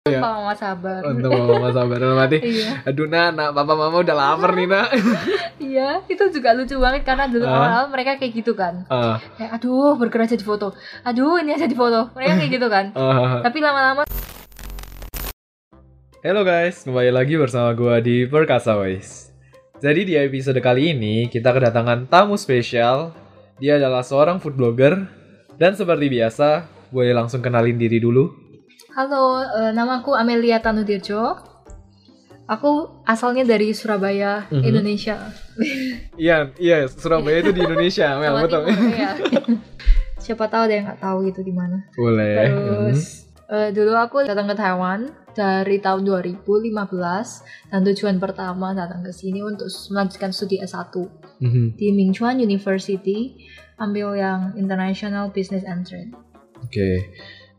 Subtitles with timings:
[0.00, 0.16] Iya.
[0.16, 1.04] Papa mama sabar.
[1.04, 2.40] Untuk mama sabar dalam hati.
[2.40, 2.80] iya.
[2.88, 4.88] Aduh nak, nak, papa mama udah lapar nih nak.
[5.60, 7.52] Iya, itu juga lucu banget karena dulu Ah.
[7.52, 8.88] awal-awal mereka kayak gitu kan.
[8.88, 10.72] Ah, Kayak aduh, burger aja di foto.
[11.04, 12.08] Aduh, ini aja di foto.
[12.16, 12.96] Mereka kayak gitu kan.
[12.96, 13.44] ah.
[13.44, 14.08] Tapi lama-lama
[16.24, 19.28] Halo guys, kembali lagi bersama gua di Perkasa Ways.
[19.76, 23.12] Jadi di episode kali ini kita kedatangan tamu spesial.
[23.60, 24.96] Dia adalah seorang food blogger
[25.60, 28.39] dan seperti biasa, boleh langsung kenalin diri dulu.
[29.00, 31.32] Halo, eh, namaku Amelia Tanudirjo.
[32.44, 34.60] Aku asalnya dari Surabaya, Mhm.
[34.60, 35.16] Indonesia.
[36.20, 38.68] Iya, iya, Surabaya itu di Indonesia, Mel, betul.
[38.68, 39.16] Iya.
[40.20, 41.80] Siapa tahu ada yang nggak tahu gitu di mana.
[41.96, 42.44] Boleh.
[42.44, 47.40] Terus eh, dulu aku datang ke Taiwan dari tahun 2015
[47.72, 50.92] dan tujuan pertama datang ke sini untuk melanjutkan studi S1
[51.40, 51.72] Mhm.
[51.72, 53.32] di Mingchuan University
[53.80, 56.12] ambil yang International Business and Trade.
[56.60, 57.08] Oke.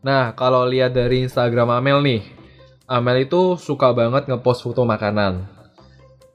[0.02, 2.22] Nah, kalau lihat dari Instagram Amel nih,
[2.90, 5.46] Amel itu suka banget ngepost foto makanan.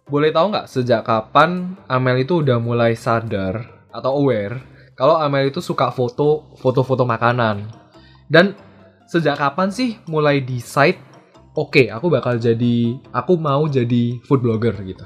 [0.07, 4.63] Boleh tahu nggak sejak kapan Amel itu udah mulai sadar atau aware
[4.95, 7.67] kalau Amel itu suka foto foto-foto makanan?
[8.31, 8.55] Dan
[9.03, 10.99] sejak kapan sih mulai decide,
[11.51, 15.03] oke, aku bakal jadi, aku mau jadi food blogger gitu?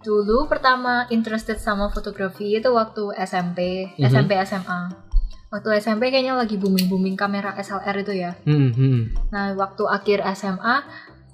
[0.00, 4.08] Dulu pertama interested sama fotografi itu waktu SMP, Mhm.
[4.08, 5.07] SMP SMA.
[5.48, 8.36] Waktu SMP kayaknya lagi booming-booming kamera SLR itu ya.
[8.44, 9.32] Hmm, hmm.
[9.32, 10.84] Nah, waktu akhir SMA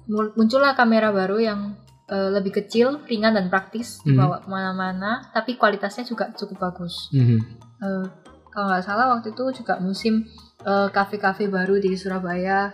[0.07, 1.61] muncullah kamera baru yang
[2.05, 4.05] eh, lebih kecil, ringan dan praktis Mhm.
[4.05, 7.09] dibawa ke mana-mana, tapi kualitasnya juga cukup bagus.
[7.09, 7.39] hmm.
[7.81, 8.05] Eh,
[8.47, 10.21] kalau nggak salah waktu itu juga musim
[10.61, 12.69] eh, kafe-kafe baru di Surabaya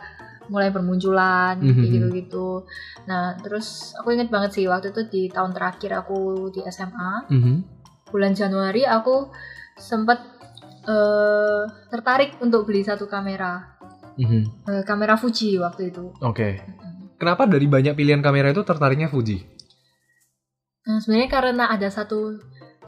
[0.47, 1.73] mulai bermunculan Mhm.
[1.73, 2.67] kayak gitu-gitu.
[3.07, 7.63] Nah, terus aku inget banget sih waktu itu di tahun terakhir aku di SMA, Hmm.
[8.07, 9.31] bulan Januari aku
[9.75, 10.19] sempat
[10.81, 13.77] eh, tertarik untuk beli satu kamera,
[14.11, 14.43] Hmm.
[14.67, 16.11] Eh, kamera Fuji waktu itu.
[16.21, 16.59] Oke.
[17.15, 19.39] Kenapa dari banyak pilihan kamera itu tertariknya Fuji?
[20.89, 22.35] Nah, sebenarnya karena ada satu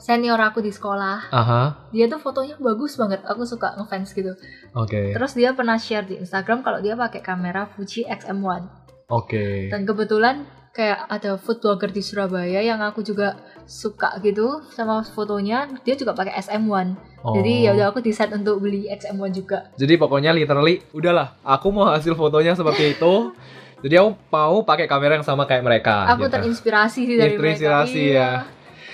[0.02, 1.90] senior aku di sekolah, Aha.
[1.94, 3.22] dia tuh fotonya bagus banget.
[3.30, 4.34] Aku suka ngefans gitu.
[4.74, 5.14] Oke.
[5.14, 8.66] Terus dia pernah share di Instagram kalau dia pakai kamera Fuji XM1.
[9.14, 9.70] Oke.
[9.70, 15.68] Dan kebetulan kayak ada food blogger di Surabaya yang aku juga suka gitu sama fotonya,
[15.84, 16.96] dia juga pakai SM1.
[17.24, 17.32] Oh.
[17.36, 19.72] Jadi ya udah aku decide untuk beli XM1 juga.
[19.80, 23.32] Jadi pokoknya literally udahlah, aku mau hasil fotonya seperti itu.
[23.84, 26.08] Jadi aku mau pakai kamera yang sama kayak mereka.
[26.08, 26.40] aku gitu.
[26.40, 28.16] terinspirasi sih dari Terinspirasi, mereka.
[28.16, 28.30] ya.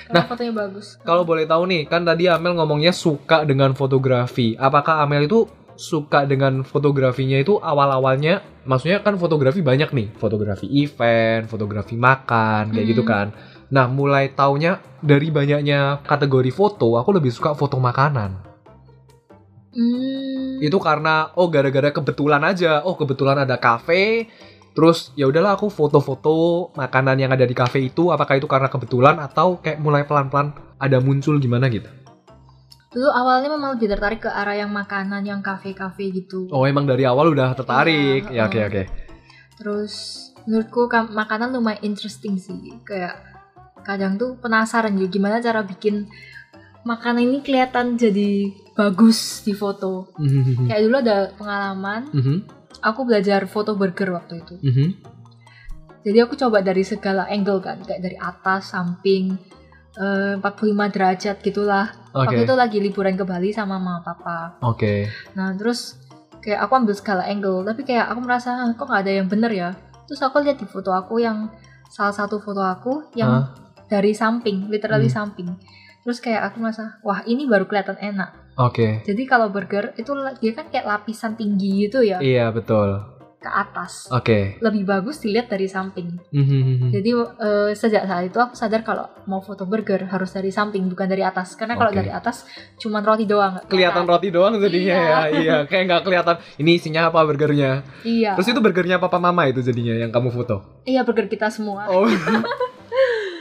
[0.09, 0.97] Karena Nah, fotonya bagus.
[1.05, 4.57] Kalau boleh tahu nih, kan tadi Amel ngomongnya suka dengan fotografi.
[4.57, 5.45] Apakah Amel itu
[5.79, 8.43] suka dengan fotografinya itu awal-awalnya?
[8.67, 12.91] Maksudnya kan fotografi banyak nih, fotografi event, fotografi makan, kayak Hmm.
[12.91, 13.31] gitu kan.
[13.71, 18.51] Nah, mulai taunya dari banyaknya kategori foto, aku lebih suka foto makanan.
[19.69, 20.57] Hmm.
[20.65, 24.25] itu karena oh gara-gara kebetulan aja oh kebetulan ada kafe
[24.73, 29.21] terus ya udahlah aku foto-foto makanan yang ada di kafe itu apakah itu karena kebetulan
[29.21, 31.85] atau kayak mulai pelan-pelan ada muncul gimana gitu
[32.89, 36.49] Dulu awalnya memang lebih tertarik ke arah yang makanan, yang kafe-kafe gitu.
[36.49, 38.65] oh emang dari awal udah tertarik ya oke uh.
[38.65, 38.83] oke
[39.59, 39.93] Terus
[40.47, 42.57] menurutku makanan lumayan interesting sih.
[42.81, 43.19] Kayak
[43.85, 46.09] kadang tuh penasaran juga gimana cara bikin
[46.87, 50.15] makanan ini kelihatan jadi bagus di foto.
[50.15, 52.35] Mhm, Kayak dulu ada pengalaman, mhm,
[52.79, 54.55] aku belajar foto burger waktu itu.
[54.63, 54.87] mhm.
[55.99, 59.35] Jadi aku coba dari segala angle kan, kayak dari atas, samping,
[59.95, 61.89] eh, 45 derajat gitulah.
[62.11, 64.59] oke Waktu itu lagi liburan ke Bali sama mama papa.
[64.61, 65.97] oke Nah terus
[66.39, 69.51] kayak aku ambil segala angle, tapi kayak aku merasa "Ah, kok nggak ada yang bener
[69.51, 69.69] ya.
[70.07, 71.49] Terus aku lihat di foto aku yang
[71.89, 73.45] salah satu foto aku yang Hah?
[73.89, 75.33] dari samping, literally Hmm.
[75.33, 75.49] samping.
[76.05, 78.29] Terus kayak aku merasa, wah ini baru kelihatan enak.
[78.55, 83.47] oke Jadi kalau burger itu dia kan kayak lapisan tinggi gitu ya iya betul ke
[83.47, 84.11] atas.
[84.11, 86.19] oke Lebih bagus dilihat dari samping.
[86.29, 90.85] Mhm, Jadi eh, sejak saat itu aku sadar kalau mau foto burger harus dari samping
[90.85, 91.55] bukan dari atas.
[91.55, 91.97] Karena kalau Oke.
[91.97, 92.43] dari atas
[92.77, 93.55] cuman roti doang.
[93.55, 94.99] nggak kelihatan roti doang jadinya Iya.
[95.01, 97.71] ya iya kayak nggak kelihatan ini isinya apa burgernya
[98.03, 98.35] Iya.
[98.35, 101.87] terus itu burgernya papa mama itu jadinya yang kamu foto Iya burger kita semua.
[101.87, 102.03] Oh.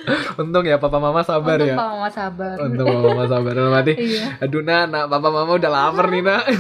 [0.41, 1.77] Untung ya papa mama sabar Untung ya.
[1.77, 2.57] Papa Mama sabar.
[2.59, 3.93] Untung papa mama sabar dalam hati.
[4.09, 4.25] iya.
[4.39, 6.43] Aduh nak, papa mama udah lapar nih nak.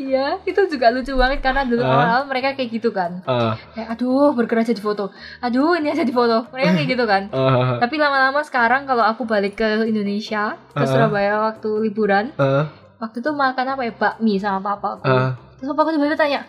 [0.00, 1.92] Iya, itu juga lucu banget karena dulu Ah.
[1.92, 3.20] awal-awal mereka kayak gitu kan.
[3.22, 5.12] Ah, Kayak aduh, burger aja di foto.
[5.38, 6.48] Aduh, ini aja di foto.
[6.48, 7.28] Mereka kayak gitu kan.
[7.30, 10.82] ah, Tapi lama-lama sekarang kalau aku balik ke Indonesia, ke.
[10.82, 12.66] Surabaya waktu liburan, ah,
[12.96, 13.92] waktu itu makan apa ya?
[13.92, 15.04] Bakmi sama papa aku.
[15.06, 15.30] ah.
[15.54, 16.40] Terus papa aku tiba-tiba tanya,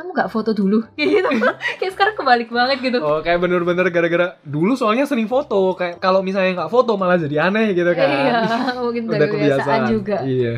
[0.00, 0.80] kamu gak foto dulu?
[0.96, 1.28] Kayak gitu.
[1.76, 2.98] kayak sekarang kebalik banget gitu.
[3.04, 7.52] Oh kayak bener-bener gara-gara dulu soalnya sering foto kayak kalau misalnya nggak foto malah jadi
[7.52, 8.08] aneh gitu kan.
[8.08, 8.40] Iya,
[8.80, 10.16] mungkin Udah dari kebiasaan juga.
[10.24, 10.54] Iya.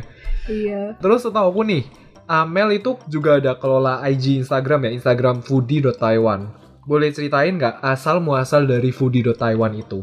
[0.47, 0.81] Iya.
[1.03, 1.83] Terus setahu aku nih,
[2.31, 6.55] Amel itu juga ada kelola IG Instagram ya, Instagram foodie.taiwan.
[6.87, 10.03] Boleh ceritain nggak asal muasal dari foodie.taiwan itu?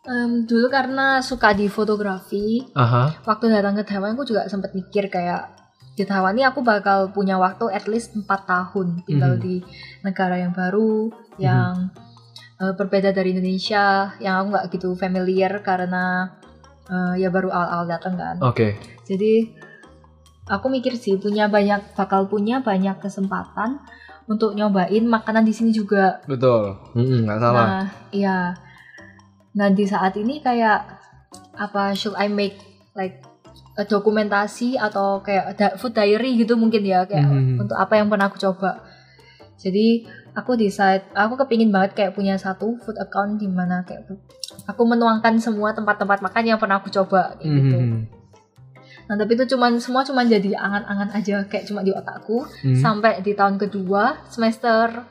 [0.00, 3.20] Em, dulu karena suka di fotografi, Aha.
[3.28, 5.59] waktu datang ke Taiwan aku juga sempat mikir kayak
[6.00, 9.42] di Taiwan ini aku bakal punya waktu at least 4 tahun tinggal Mhm.
[9.44, 9.60] di
[10.00, 11.92] negara yang baru yang
[12.56, 16.28] eh, berbeda dari Indonesia yang aku nggak gitu familiar karena
[16.88, 18.80] eh, ya baru awal-awal datang kan Oke.
[19.04, 19.48] jadi
[20.44, 23.80] aku mikir sih punya banyak bakal punya banyak kesempatan
[24.26, 26.76] untuk nyobain makanan di sini juga Betul.
[26.92, 27.66] Mm-mm, nggak salah.
[27.66, 28.38] Nah, iya.
[29.50, 30.86] Nah, di saat ini kayak
[31.58, 32.54] apa should I make
[32.94, 33.18] like
[33.86, 37.60] dokumentasi atau kayak food diary gitu mungkin ya kayak Mhm.
[37.60, 38.82] untuk apa yang pernah aku coba.
[39.56, 44.08] Jadi aku decide aku kepingin banget kayak punya satu food account di mana kayak
[44.64, 47.76] aku menuangkan semua tempat-tempat makan yang pernah aku coba kayak gitu.
[47.76, 48.00] Mhm.
[49.04, 52.78] Nah, tapi itu cuman semua cuman jadi angan-angan aja kayak cuma di otakku Mhm.
[52.78, 55.02] sampai di tahun kedua semester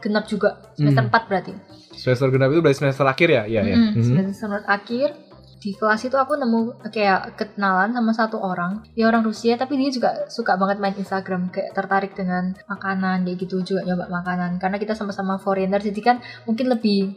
[0.00, 1.10] genap juga semester Mhm.
[1.12, 1.52] 4 berarti.
[1.92, 3.42] Semester genap itu berarti semester akhir ya?
[3.44, 3.76] Iya ya.
[3.76, 4.04] Mm-mm, Mhm.
[4.34, 5.08] semester akhir
[5.62, 6.60] di kelas itu aku nemu
[6.90, 11.48] kayak kenalan sama satu orang dia orang Rusia tapi dia juga suka banget main Instagram
[11.48, 16.16] kayak tertarik dengan makanan kayak gitu juga nyoba makanan karena kita sama-sama foreigner jadi kan
[16.42, 17.14] mungkin lebih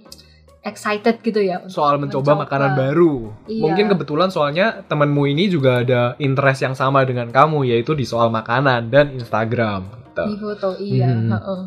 [0.61, 2.41] excited gitu ya Soal mencoba, mencoba.
[2.41, 3.13] makanan baru.
[3.45, 3.61] Iya.
[3.61, 8.29] Mungkin kebetulan soalnya temanmu ini juga ada interest yang sama dengan kamu yaitu di soal
[8.29, 10.05] makanan dan Instagram.
[10.09, 10.23] Gitu.
[10.25, 11.27] di foto iya Hmm.
[11.27, 11.61] heeh.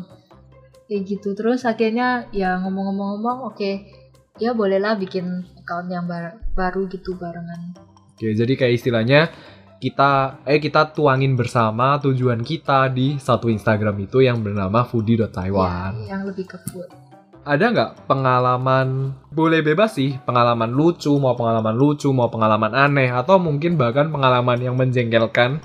[0.89, 3.71] kayak gitu terus akhirnya ya ngomong-ngomong-ngomong oke
[4.35, 7.77] ya bolehlah bikin account yang bar- baru gitu barengan
[8.17, 9.29] Oke, jadi kayak istilahnya
[9.79, 16.03] kita eh kita tuangin bersama tujuan kita di satu Instagram itu yang bernama foodie.taiwan.
[16.03, 16.91] Ya, yang lebih ke food
[17.47, 23.39] Ada nggak pengalaman boleh bebas sih pengalaman lucu mau pengalaman lucu mau pengalaman aneh atau
[23.39, 25.63] mungkin bahkan pengalaman yang menjengkelkan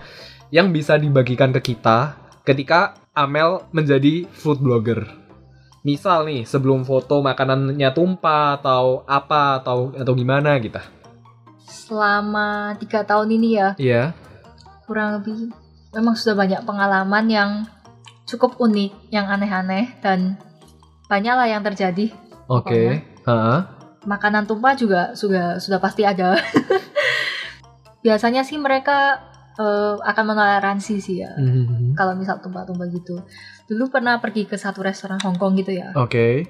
[0.54, 2.14] yang bisa dibagikan ke kita
[2.46, 5.23] ketika Amel menjadi food blogger.
[5.84, 10.80] Misal nih sebelum foto makanannya tumpah atau apa atau atau gimana gitu.
[11.64, 14.02] selama tiga tahun ini ya Iya.
[14.86, 15.52] kurang lebih
[15.92, 17.50] memang sudah banyak pengalaman yang
[18.24, 20.40] cukup unik, yang aneh-aneh dan
[21.04, 22.08] banyak lah yang terjadi.
[22.48, 23.04] Oke.
[23.04, 23.58] Heeh.
[24.04, 26.40] Makanan tumpah juga sudah sudah pasti ada.
[28.04, 29.20] Biasanya sih mereka
[29.54, 31.32] eh, akan menoleransi sih ya.
[31.36, 31.92] Mhm.
[31.92, 33.20] Kalau misal tumpah-tumpah gitu.
[33.64, 35.92] Dulu pernah pergi ke satu restoran Hong Kong gitu ya.
[35.96, 36.44] Oke.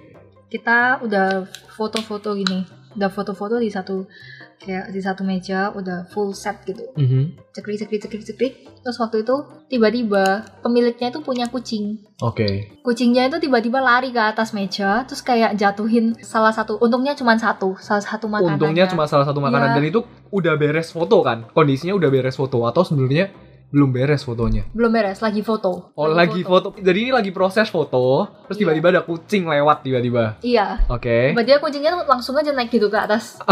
[0.49, 2.63] Kita udah foto-foto gini,
[2.95, 4.07] udah foto-foto di satu
[4.55, 6.83] kayak di satu meja, udah full set gitu.
[6.95, 7.43] Mhm.
[7.55, 8.53] cekrik cekrik cekrik cekrik
[8.83, 9.35] terus waktu itu
[9.71, 12.75] tiba-tiba pemiliknya itu punya kucing Oke.
[12.83, 17.79] kucingnya itu tiba-tiba lari ke atas meja terus kayak jatuhin salah satu untungnya cuma satu
[17.79, 19.77] salah satu makanannya Untungnya cuma salah satu makanan Iya.
[19.79, 20.01] dan itu
[20.35, 21.47] udah beres foto kan?
[21.55, 23.31] Kondisinya udah beres foto atau sebenarnya
[23.75, 24.63] belum beres fotonya?
[24.71, 26.71] belum beres lagi foto Oh lagi foto.
[26.73, 28.61] Jadi ini lagi proses foto, terus Iya.
[28.63, 30.39] tiba-tiba ada kucing lewat tiba-tiba.
[30.41, 31.35] iya Oke.
[31.35, 33.43] tiba-tiba kucingnya tuh langsung aja naik gitu ke atas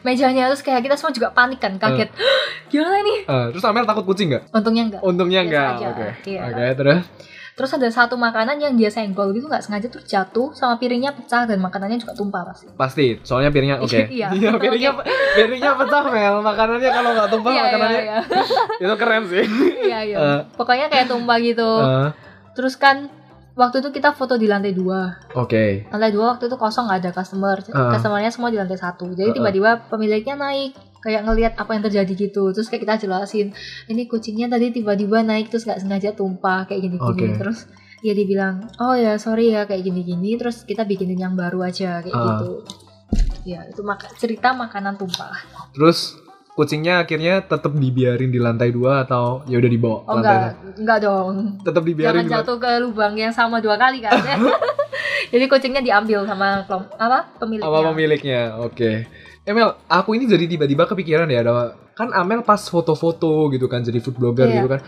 [0.00, 2.14] mejanya terus kayak kita semua juga panik kan kaget
[2.70, 4.54] gimana nih Eh, terus Amel takut kucing nggak?
[4.54, 6.08] untungnya enggak Untungnya aja, Oke.
[6.24, 6.40] iya.
[6.44, 7.02] Oke, terus
[7.56, 11.42] terus ada satu makanan yang dia senggol gitu nggak sengaja tuh jatuh sama piringnya pecah
[11.42, 14.00] dan makanannya juga tumpah pasti pasti soalnya piringnya oke.
[14.06, 14.92] Iya, piringnya
[15.32, 16.34] piringnya pecah Mel.
[16.40, 18.18] Makanannya kalau nggak tumpah Iya, iya, makanannya iya.
[18.84, 19.44] itu keren sih.
[19.82, 20.40] iya iya Eh.
[20.52, 22.08] pokoknya kayak tumpah gitu Eh,
[22.52, 23.08] terus kan
[23.52, 25.88] waktu itu kita foto di lantai dua Oke.
[25.88, 27.88] lantai dua waktu itu kosong nggak ada customer Ah.
[27.90, 29.34] customernya semua di lantai satu jadi Ah, ah.
[29.34, 32.50] tiba-tiba pemiliknya naik kayak ngelihat apa yang terjadi gitu.
[32.50, 33.52] Terus kayak kita jelasin
[33.86, 37.32] ini kucingnya tadi tiba-tiba naik terus nggak sengaja tumpah kayak gini-gini.
[37.32, 37.38] Oke.
[37.38, 37.66] terus
[38.04, 40.36] dia dibilang oh ya sorry ya kayak gini-gini.
[40.36, 42.24] Terus kita bikinin yang baru aja kayak Ah.
[42.40, 42.50] gitu.
[43.46, 45.32] Ya itu maka cerita makanan tumpah.
[45.70, 46.18] Terus
[46.56, 50.98] kucingnya akhirnya tetap dibiarin di lantai dua atau ya udah dibawa oh lantai enggak enggak
[51.04, 51.34] dong.
[51.60, 54.16] Tetap dibiarin jangan lantai jatuh ke lubang yang sama dua kali kan?
[55.32, 56.64] Jadi kucingnya diambil sama
[56.96, 57.66] apa pemiliknya.
[57.68, 58.90] Sama pemiliknya oke
[59.46, 64.02] Emel aku ini jadi tiba-tiba kepikiran ya ada kan Amel pas foto-foto gitu kan jadi
[64.02, 64.54] food blogger Iya.
[64.58, 64.80] gitu kan.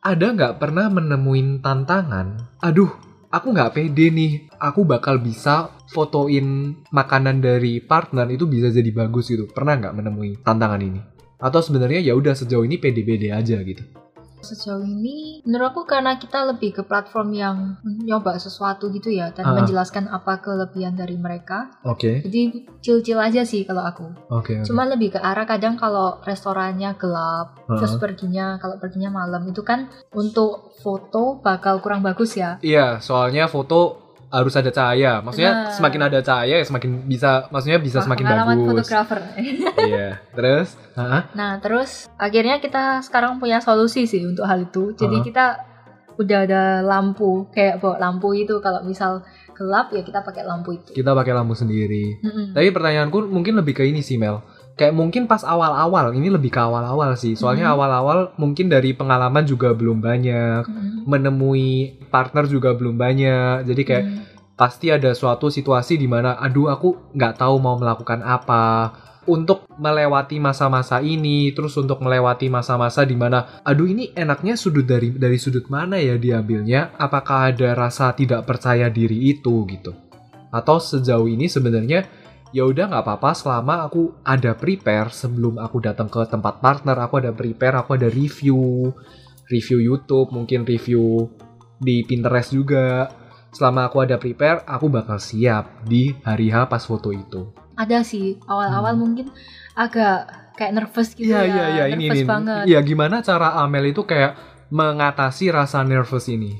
[0.00, 2.56] Ada nggak pernah menemuin tantangan?
[2.64, 2.88] Aduh
[3.28, 4.32] aku nggak pede nih.
[4.56, 9.44] Aku bakal bisa fotoin makanan dari partner itu bisa jadi bagus gitu.
[9.44, 11.00] Pernah nggak menemui tantangan ini?
[11.36, 13.84] Atau sebenarnya ya udah sejauh ini pede-pede aja gitu
[14.40, 19.44] sejauh ini menurut aku karena kita lebih ke platform yang nyoba sesuatu gitu ya dan
[19.44, 19.54] Ah.
[19.54, 22.42] menjelaskan apa kelebihan dari mereka oke jadi
[22.78, 24.64] chill-chill aja sih kalau aku oke oke.
[24.64, 27.76] cuma lebih ke arah kadang kalau restorannya gelap Ah.
[27.76, 33.46] terus perginya kalau perginya malam itu kan untuk foto bakal kurang bagus ya Iya, soalnya
[33.46, 35.24] foto harus ada cahaya.
[35.24, 35.74] Maksudnya Benar.
[35.74, 38.68] semakin ada cahaya ya semakin bisa maksudnya bisa Wah, semakin pengalaman bagus.
[38.84, 39.18] fotografer.
[39.88, 40.08] Iya.
[40.36, 41.22] Terus, Hah?
[41.32, 44.92] Nah, terus akhirnya kita sekarang punya solusi sih untuk hal itu.
[44.92, 45.26] Jadi Heeh.
[45.26, 45.44] kita
[46.18, 49.22] udah ada lampu, kayak bawa lampu itu kalau misal
[49.54, 50.90] gelap ya kita pakai lampu itu.
[50.94, 52.18] kita pakai lampu sendiri.
[52.22, 52.54] Mm-mm.
[52.54, 54.42] Tapi pertanyaanku mungkin lebih ke ini sih Mel.
[54.78, 57.34] Kayak mungkin pas awal-awal, ini lebih ke awal-awal sih.
[57.34, 57.74] Soalnya Mhm.
[57.74, 61.02] awal-awal mungkin dari pengalaman juga belum banyak, Mm-mm.
[61.02, 63.66] menemui partner juga belum banyak.
[63.66, 64.18] Jadi kayak Mm.
[64.54, 68.90] pasti ada suatu situasi di mana aduh aku nggak tahu mau melakukan apa
[69.22, 75.14] untuk melewati masa-masa ini terus untuk melewati masa-masa di mana aduh ini enaknya sudut dari
[75.14, 79.94] dari sudut mana ya diambilnya apakah ada rasa tidak percaya diri itu gitu
[80.50, 82.08] atau sejauh ini sebenarnya
[82.50, 87.20] ya udah nggak apa-apa selama aku ada prepare sebelum aku datang ke tempat partner aku
[87.20, 88.88] ada prepare aku ada review
[89.46, 91.28] review YouTube mungkin review
[91.76, 93.08] di Pinterest juga
[93.48, 98.34] selama aku ada prepare aku bakal siap di hari H pas foto itu Ada sih
[98.44, 99.00] awal-awal Hmm.
[99.00, 99.26] mungkin
[99.72, 100.26] agak
[100.58, 101.46] kayak nervous gitu Iya ya.
[101.46, 102.26] iya iya ini nervous ini.
[102.26, 102.64] banget.
[102.66, 104.34] Iya gimana cara Amel itu kayak
[104.68, 106.58] mengatasi rasa nervous ini?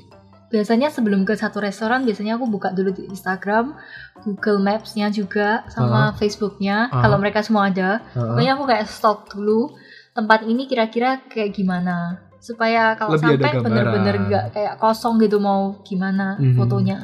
[0.49, 3.77] Biasanya sebelum ke satu restoran biasanya aku buka dulu di Instagram,
[4.25, 7.05] Google Maps-nya juga sama Facebooknya Ah.
[7.05, 8.01] kalau mereka semua ada.
[8.13, 8.25] Heeh.
[8.25, 9.69] Pokoknya aku kayak stalk dulu
[10.17, 15.79] tempat ini kira-kira kayak gimana supaya kalau Lebih sampai bener-bener nggak kayak kosong gitu mau
[15.83, 16.57] gimana Mhm.
[16.57, 16.99] fotonya.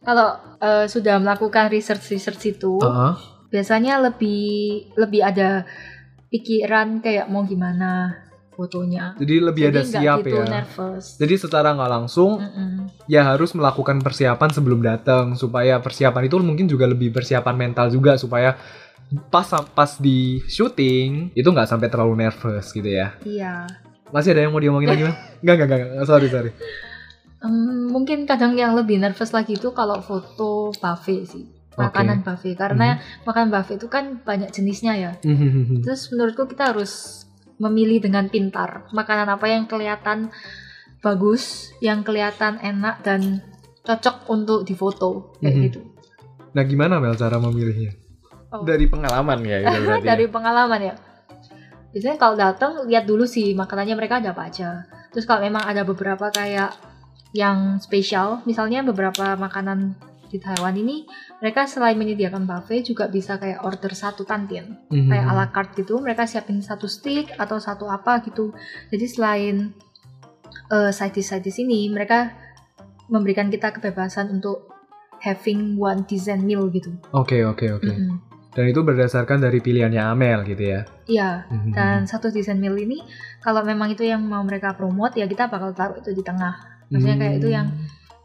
[0.00, 3.12] Kalau eh, sudah melakukan research research itu Heeh.
[3.48, 4.46] biasanya lebih
[4.94, 5.66] lebih ada
[6.28, 8.14] pikiran kayak mau gimana
[8.56, 9.12] fotonya.
[9.20, 10.44] Jadi lebih ada Jadi nggak siap gitu ya.
[10.48, 11.04] nervous.
[11.20, 12.88] Jadi secara nggak langsung Mm-mm.
[13.04, 18.16] ya harus melakukan persiapan sebelum datang supaya persiapan itu mungkin juga lebih persiapan mental juga
[18.16, 18.56] supaya
[19.30, 23.12] pas pas di syuting itu nggak sampai terlalu nervous gitu ya.
[23.22, 23.68] Iya.
[24.08, 25.14] Masih ada yang mau diomongin lagi Mel?
[25.44, 26.06] Nggak nggak nggak nggak.
[26.06, 26.50] sorry sorry.
[27.36, 31.44] Em, mungkin kadang yang lebih nervous lagi itu kalau foto buffet sih.
[31.76, 32.96] Makanan buffet karena
[33.28, 35.12] makan buffet itu kan banyak jenisnya ya.
[35.84, 37.25] Terus menurutku kita harus
[37.56, 40.28] memilih dengan pintar makanan apa yang kelihatan
[41.00, 43.40] bagus, yang kelihatan enak dan
[43.82, 45.62] cocok untuk difoto kayak Mhm.
[45.70, 45.80] gitu.
[46.52, 47.94] Nah gimana Mel cara memilihnya?
[48.50, 48.62] Oh.
[48.62, 50.02] Dari pengalaman ya itu ya?
[50.02, 50.94] Dari pengalaman ya.
[51.92, 54.84] Biasanya kalau datang lihat dulu sih makanannya mereka ada apa aja.
[55.14, 56.76] Terus kalau memang ada beberapa kayak
[57.32, 59.96] yang spesial, misalnya beberapa makanan
[60.26, 61.06] di Taiwan ini
[61.36, 64.80] mereka selain menyediakan buffet juga bisa kayak order satu tantin.
[64.88, 65.06] Mhm.
[65.06, 68.56] kayak ala carte gitu mereka siapin satu stick atau satu apa gitu
[68.88, 69.56] jadi selain
[70.68, 72.32] uh, side dish side dish ini mereka
[73.06, 74.72] memberikan kita kebebasan untuk
[75.18, 77.86] having one design meal gitu Oke oke oke.
[77.86, 78.18] Mm-mm.
[78.50, 80.80] Dan itu berdasarkan dari pilihannya Amel gitu ya.
[81.04, 81.70] iya Mhm.
[81.70, 83.04] dan satu design meal ini
[83.38, 86.56] kalau memang itu yang mau mereka promote ya kita bakal taruh itu di tengah
[86.88, 87.68] maksudnya kayak itu yang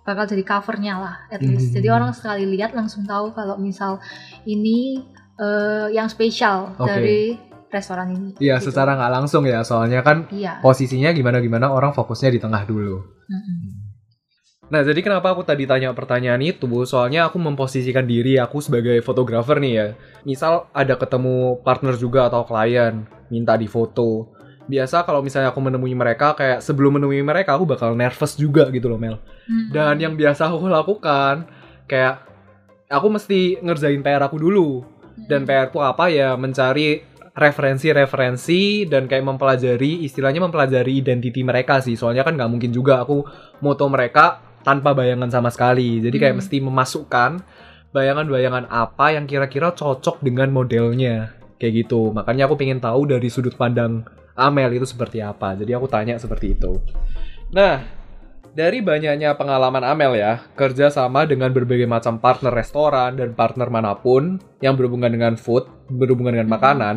[0.02, 1.76] bakal jadi covernya lah at least Mhm.
[1.78, 4.02] jadi orang sekali lihat langsung tahu kalau misal
[4.44, 5.06] ini
[5.38, 6.90] uh, yang spesial Oke.
[6.90, 7.22] dari
[7.70, 8.74] restoran ini Iya gitu.
[8.74, 13.00] secara nggak langsung ya soalnya kan iya posisinya gimana gimana orang fokusnya di tengah dulu.
[13.30, 13.80] Mm-mm.
[14.72, 19.60] Nah jadi kenapa aku tadi tanya pertanyaan itu soalnya aku memposisikan diri aku sebagai fotografer
[19.60, 19.88] nih ya.
[20.24, 24.32] Misal ada ketemu partner juga atau klien minta difoto.
[24.72, 28.88] Biasa kalau misalnya aku menemui mereka kayak sebelum menemui mereka aku bakal nervous juga gitu
[28.88, 29.20] loh Mel.
[29.20, 29.76] Mm-mm.
[29.76, 31.44] Dan yang biasa aku lakukan
[31.92, 32.24] kayak
[32.88, 34.88] aku mesti ngerjain PR aku dulu.
[35.28, 42.00] Dan PR ku apa ya mencari referensi-referensi dan kayak mempelajari istilahnya mempelajari identiti mereka sih.
[42.00, 43.24] Soalnya kan nggak mungkin juga aku
[43.64, 46.00] moto mereka tanpa bayangan sama sekali.
[46.00, 46.42] Jadi kayak Hmm.
[46.44, 47.32] mesti memasukkan
[47.92, 51.36] bayangan-bayangan apa yang kira-kira cocok dengan modelnya.
[51.60, 52.12] Kayak gitu.
[52.16, 54.08] Makanya aku pengen tahu dari sudut pandang
[54.42, 55.54] Amel itu seperti apa.
[55.54, 56.82] Jadi aku tanya seperti itu.
[57.54, 57.86] Nah,
[58.52, 63.96] dari banyaknya pengalaman Amel ya, kerja sama dengan berbagai macam partner restoran dan partner mana
[63.96, 66.56] pun yang berhubungan dengan food, berhubungan dengan Mhm.
[66.60, 66.96] makanan,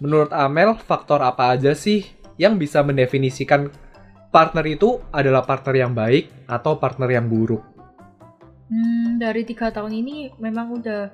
[0.00, 2.08] menurut Amel faktor apa aja sih
[2.40, 3.68] yang bisa mendefinisikan
[4.32, 7.62] partner itu adalah partner yang baik atau partner yang buruk?
[8.72, 11.12] Hmm, dari tiga tahun ini memang udah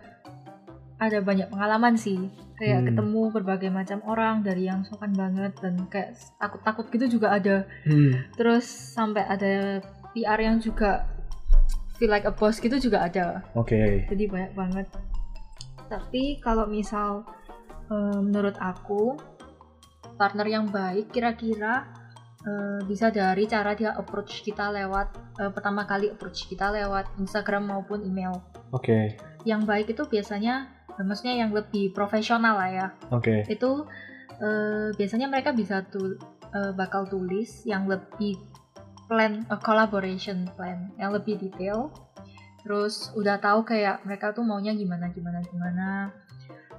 [1.03, 2.31] ada banyak pengalaman sih.
[2.61, 2.87] Kayak Hmm.
[2.93, 7.65] ketemu berbagai macam orang dari yang sopan banget dan kayak takut-takut gitu juga ada.
[7.89, 8.13] Hmm.
[8.37, 9.81] Terus sampai ada
[10.13, 11.09] PR yang juga
[11.97, 13.41] feel like a boss gitu juga ada.
[13.57, 14.05] Oke.
[14.05, 14.87] Jadi banyak banget.
[15.89, 17.25] Tapi kalau misal
[17.89, 19.17] eh, menurut aku
[20.15, 21.89] partner yang baik kira-kira
[22.41, 25.09] eh, bisa dari cara dia approach kita lewat
[25.41, 28.37] eh, pertama kali approach kita lewat Instagram maupun email.
[28.71, 29.17] Oke.
[29.43, 32.87] Yang baik itu biasanya maksudnya yang lebih profesional lah ya.
[33.13, 33.45] Oke.
[33.47, 33.87] Itu
[34.41, 36.17] eh, biasanya mereka bisa tuh
[36.55, 38.39] eh, bakal tulis yang lebih
[39.11, 41.91] plan a collaboration plan yang lebih detail
[42.63, 45.89] terus udah tahu kayak mereka tuh maunya gimana gimana gimana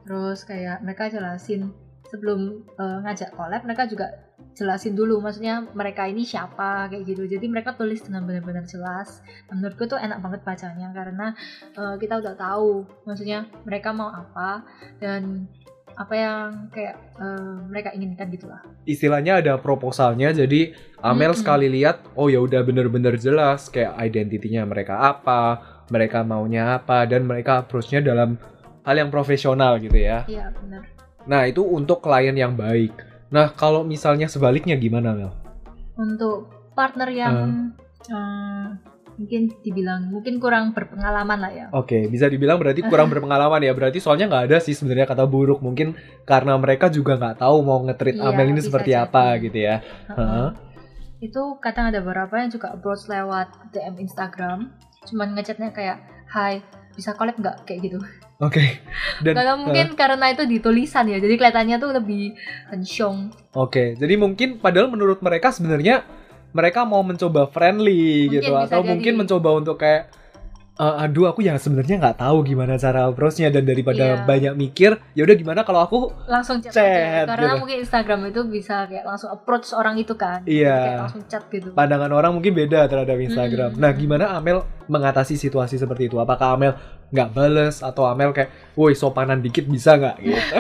[0.08, 1.75] terus kayak mereka jelasin
[2.08, 4.08] sebelum eh, ngajak collab mereka juga
[4.55, 7.24] jelasin dulu maksudnya mereka ini siapa kayak gitu.
[7.27, 9.24] Jadi mereka tulis dengan benar-benar jelas.
[9.51, 11.27] Menurutku tuh enak banget bacanya karena
[11.75, 14.63] eh, kita udah tahu maksudnya mereka mau apa
[15.00, 15.48] dan
[15.91, 18.62] apa yang kayak eh, mereka inginkan gitu lah.
[18.88, 21.41] Istilahnya ada proposalnya jadi Amel Mm-mm.
[21.41, 25.60] sekali lihat oh ya udah bener-bener jelas kayak identitinya mereka apa
[25.91, 28.39] mereka maunya apa dan mereka approach-nya dalam
[28.88, 30.24] hal yang profesional gitu ya.
[30.25, 30.84] Iya benar.
[31.27, 35.31] Nah itu untuk klien yang baik nah kalau misalnya sebaliknya gimana Mel
[35.95, 37.35] untuk partner yang
[38.03, 38.67] eh,
[39.11, 43.71] mungkin dibilang mungkin kurang berpengalaman lah ya Oke, bisa dibilang berarti kurang berpengalaman ya.
[43.71, 45.61] Berarti soalnya nggak ada sih sebenarnya kata buruk.
[45.61, 49.03] Mungkin karena mereka juga nggak tahu mau nge-treat Iya, Amel ini seperti jadi.
[49.05, 49.75] apa gitu ya.
[50.09, 50.17] Heeh.
[50.17, 50.50] Heeh.
[51.21, 54.73] itu kadang ada beberapa yang juga approach lewat DM Instagram
[55.05, 58.01] cuman ngechatnya kayak Hai bisa collab nggak kayak gitu
[58.41, 58.81] Oke.
[59.21, 62.33] Dan kalau mungkin karena itu di tulisan ya jadi kelihatannya tuh lebih
[62.74, 66.01] kensyong Oke, jadi mungkin padahal menurut mereka sebenarnya
[66.51, 68.89] mereka mau mencoba friendly Mungkin gitu atau jadi.
[68.89, 70.10] mungkin mencoba untuk kayak
[70.81, 74.25] "Eh, aduh aku ya sebenarnya nggak tahu gimana cara approach-nya dan daripada Iya.
[74.25, 77.59] banyak mikir, ya udah gimana kalau aku langsung chat, Chat, aja karena gitu.
[77.61, 80.73] mungkin Instagram itu bisa kayak langsung approach orang itu kan Iya.
[80.73, 83.69] kayak langsung chat gitu pandangan orang mungkin beda terhadap Instagram.
[83.71, 83.79] Mm.
[83.79, 84.57] Nah, gimana Amel
[84.88, 86.17] mengatasi situasi seperti itu?
[86.17, 86.73] Apakah Amel
[87.11, 90.55] nggak bales atau Amel kayak, woi sopanan dikit bisa nggak gitu?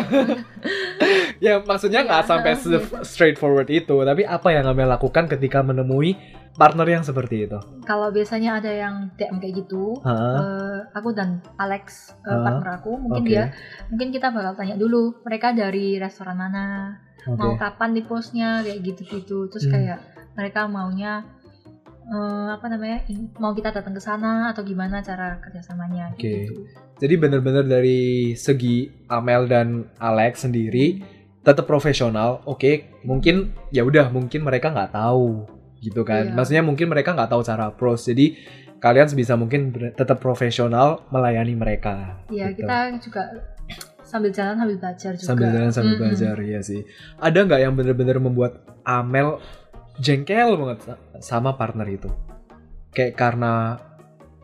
[1.45, 2.77] ya maksudnya nggak Iya, sampai gitu.
[3.01, 6.13] straightforward itu, tapi apa yang Amel lakukan ketika menemui
[6.53, 7.59] partner yang seperti itu?
[7.81, 13.23] kalau biasanya ada yang DM kayak gitu eh, aku dan Alex Ah, partner aku mungkin
[13.23, 13.29] Oke.
[13.29, 13.43] dia
[13.87, 17.37] mungkin kita bakal tanya dulu mereka dari restoran mana Oke.
[17.37, 19.73] mau kapan di postnya kayak gitu-gitu terus Hmm.
[19.73, 19.99] kayak
[20.33, 21.23] mereka maunya
[22.03, 26.27] eh, apa namanya mau kita datang ke sana atau gimana cara kerjasamanya Oke.
[26.47, 26.67] gitu
[26.97, 28.01] Jadi bener-bener dari
[28.35, 31.01] segi Amel dan Alex sendiri
[31.41, 32.45] tetap profesional.
[32.45, 35.49] Oke, mungkin ya udah mungkin mereka nggak tahu
[35.81, 36.29] gitu kan.
[36.29, 36.33] Iya.
[36.37, 38.05] Maksudnya mungkin mereka nggak tahu cara approach.
[38.07, 38.37] Jadi
[38.77, 42.21] kalian sebisa mungkin tetap profesional melayani mereka.
[42.29, 42.65] ya gitu.
[42.65, 43.21] kita juga
[44.01, 46.01] sambil jalan sambil belajar juga sambil jalan sambil Mm-mm.
[46.05, 46.81] belajar ya sih.
[47.17, 49.41] Ada nggak yang bener-bener membuat Amel
[50.01, 52.09] jengkel banget sa- sama partner itu?
[52.91, 53.77] Kayak karena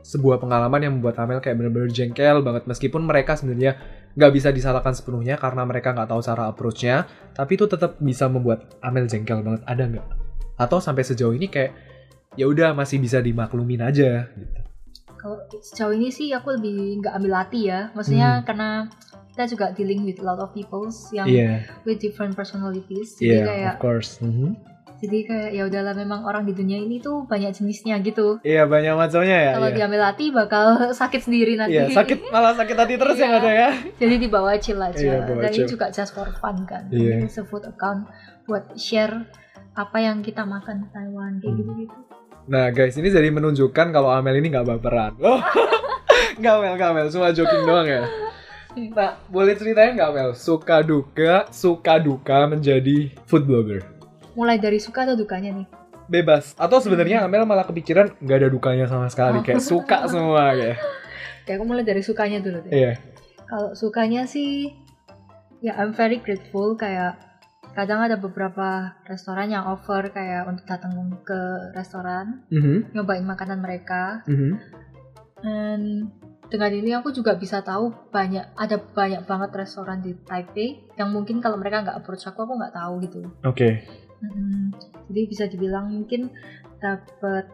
[0.08, 3.76] sebuah pengalaman yang membuat Amel kayak bener-bener jengkel banget meskipun mereka sebenarnya
[4.16, 8.66] nggak bisa disalahkan sepenuhnya karena mereka nggak tahu cara approach-nya, tapi itu tetap bisa membuat
[8.82, 9.62] Amel jengkel banget.
[9.68, 10.08] Ada nggak?
[10.58, 11.72] Atau sampai sejauh ini kayak
[12.34, 14.60] ya udah masih bisa dimaklumin aja gitu.
[15.18, 18.46] kalau sejauh ini sih aku lebih nggak ambil hati ya maksudnya Hmm.
[18.46, 18.70] karena
[19.32, 23.42] kita juga dealing with a lot of people yang Iya, with different personalities jadi iya,
[23.44, 24.22] kayak of course.
[24.22, 24.54] Mhm.
[24.98, 28.94] jadi kayak ya udahlah memang orang di dunia ini tuh banyak jenisnya gitu Iya banyak
[28.94, 29.52] macamnya ya.
[29.54, 29.76] kalau iya.
[29.76, 30.66] diambil hati bakal
[31.02, 33.40] sakit sendiri nanti Iya, sakit malah sakit hati terus yang Iya.
[33.40, 33.70] ada ya.
[33.98, 35.66] jadi dibawa chill aja Iya, bawa dan chill.
[35.66, 37.22] ini juga just for fun kan Iya.
[37.22, 37.30] ini
[37.68, 38.06] account
[38.46, 39.26] buat share
[39.78, 41.98] apa yang kita makan di Taiwan kayak gitu gitu
[42.48, 45.14] Nah guys, ini jadi menunjukkan kalau Amel ini nggak baperan.
[45.28, 45.44] Oh,
[46.38, 48.08] nggak Mel, nggak Mel, cuma joking doang ya.
[48.94, 53.84] Nah, boleh ceritain nggak Mel, suka duka, suka duka menjadi food blogger?
[54.32, 55.68] mulai dari suka atau dukanya nih
[56.08, 56.54] Bebas.
[56.56, 59.44] Atau sebenarnya Amel malah kepikiran nggak ada dukanya sama sekali, Oh.
[59.44, 60.78] kayak suka semua kayak.
[61.44, 62.92] kayak aku mulai dari sukanya dulu deh Iya.
[63.44, 64.72] Kalau sukanya sih,
[65.60, 67.20] ya I'm very grateful kayak
[67.78, 74.26] kadang ada beberapa restoran yang offer kayak untuk datang ke restoran, Mhm, nyobain makanan mereka.
[74.26, 74.58] mhm.
[75.46, 76.10] Dan
[76.50, 81.38] dengan ini aku juga bisa tahu banyak ada banyak banget restoran di Taipei yang mungkin
[81.38, 83.22] kalau mereka nggak approach aku aku nggak tahu gitu.
[83.46, 83.86] Oke.
[84.26, 84.74] Mm,
[85.08, 86.34] Jadi bisa dibilang mungkin
[86.82, 87.46] dapat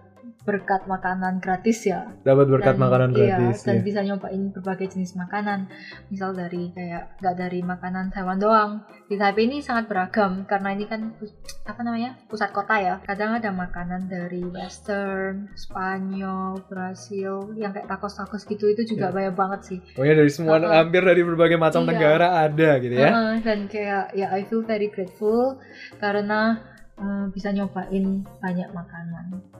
[0.43, 3.81] berkat makanan gratis ya Dapat berkat dan- makanan iya, gratis dan ya.
[3.81, 5.71] bisa nyobain berbagai jenis makanan
[6.07, 8.71] misal dari kayak nggak dari makanan Taiwan doang
[9.05, 11.15] di Taipei ini sangat beragam karena ini kan
[11.63, 18.43] apa namanya pusat kota ya kadang ada makanan dari Western Spanyol Brasil yang kayak tacos-tacos
[18.43, 19.15] gitu itu juga Iya.
[19.15, 21.89] banyak banget sih Pokoknya dari semua hampir dari berbagai macam Iya.
[21.89, 23.09] negara ada gitu ya.
[23.09, 25.55] Heeh, dan kayak ya I feel very grateful
[25.97, 26.59] karena
[26.93, 28.05] eh, bisa nyobain
[28.37, 29.52] banyak makanan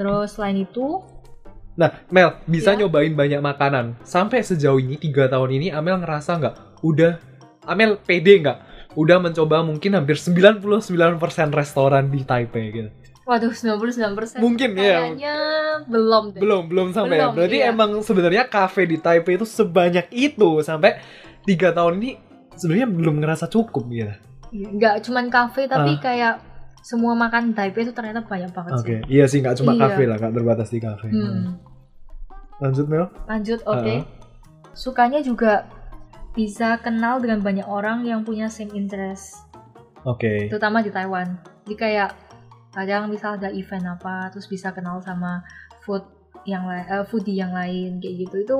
[0.00, 1.04] terus selain itu
[1.70, 2.84] Nah, Mel, bisa Iya.
[2.84, 3.96] nyobain banyak makanan.
[4.04, 6.54] Sampai sejauh ini, tiga tahun ini, Amel ngerasa nggak?
[6.82, 7.16] Udah,
[7.64, 8.58] Amel pede nggak?
[8.98, 10.68] Udah mencoba mungkin hampir 99%
[11.48, 12.90] restoran di Taipei gitu.
[13.24, 15.08] Waduh, 99% Mungkin ya.
[15.08, 15.34] Kayaknya
[15.86, 16.40] belum deh.
[16.42, 17.16] Belum, belum sampai.
[17.16, 17.30] ya.
[17.30, 17.70] Belum, Berarti iya.
[17.70, 20.60] emang sebenarnya kafe di Taipei itu sebanyak itu.
[20.60, 20.98] Sampai
[21.46, 22.10] tiga tahun ini
[22.58, 24.12] sebenarnya belum ngerasa cukup gitu.
[24.52, 26.00] Iya, Nggak cuman kafe, tapi Ah.
[26.02, 26.34] kayak
[26.80, 29.20] semua makan Taipei itu ternyata banyak banget Oke, sih.
[29.20, 29.80] iya sih nggak cuma Iya.
[29.86, 31.08] kafe lah, nggak terbatas di kafe.
[31.12, 31.60] Hmm.
[32.60, 33.06] Lanjut Mel.
[33.24, 33.94] Lanjut, oke.
[33.96, 34.02] Ah.
[34.72, 35.68] Sukanya juga
[36.30, 39.40] bisa kenal dengan banyak orang yang punya same interest,
[40.06, 40.46] Oke.
[40.46, 41.40] terutama di Taiwan.
[41.66, 42.10] Jadi kayak
[42.70, 45.42] kadang misal ada event apa, terus bisa kenal sama
[45.82, 46.06] food
[46.46, 48.36] yang lain, eh, foodie yang lain kayak gitu.
[48.46, 48.58] Itu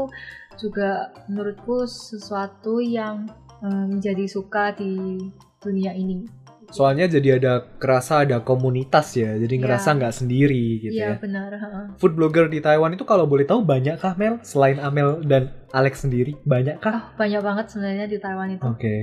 [0.58, 3.30] juga menurutku sesuatu yang
[3.60, 5.20] eh, menjadi suka di
[5.60, 6.24] dunia ini.
[6.70, 9.62] Soalnya jadi ada kerasa ada komunitas ya, jadi Iya.
[9.62, 11.18] ngerasa nggak sendiri gitu Iya ya.
[11.18, 11.50] benar.
[11.98, 14.38] Food blogger di Taiwan itu kalau boleh tahu banyak kah Mel?
[14.40, 16.90] Selain Amel dan Alex sendiri, banyak kah?
[16.90, 18.62] Ah, banyak banget sebenarnya di Taiwan itu.
[18.64, 18.96] Oke.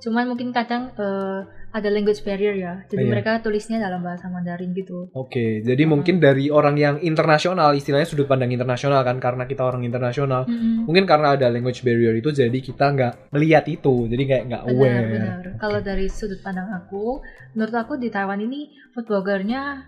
[0.00, 2.82] Cuman mungkin kadang eh, ada language barrier ya.
[2.90, 3.10] Jadi Iya.
[3.14, 5.06] mereka tulisnya dalam bahasa Mandarin gitu.
[5.14, 5.90] Oke, jadi Hmm.
[5.98, 10.90] mungkin dari orang yang internasional, istilahnya sudut pandang internasional kan, karena kita orang internasional, Mm-mm.
[10.90, 15.06] mungkin karena ada language barrier itu, jadi kita nggak melihat itu, jadi kayak nggak aware.
[15.06, 15.38] Benar, benar.
[15.46, 15.58] Oke.
[15.62, 17.22] Kalau dari sudut pandang aku,
[17.54, 19.86] menurut aku di Taiwan ini food bloggernya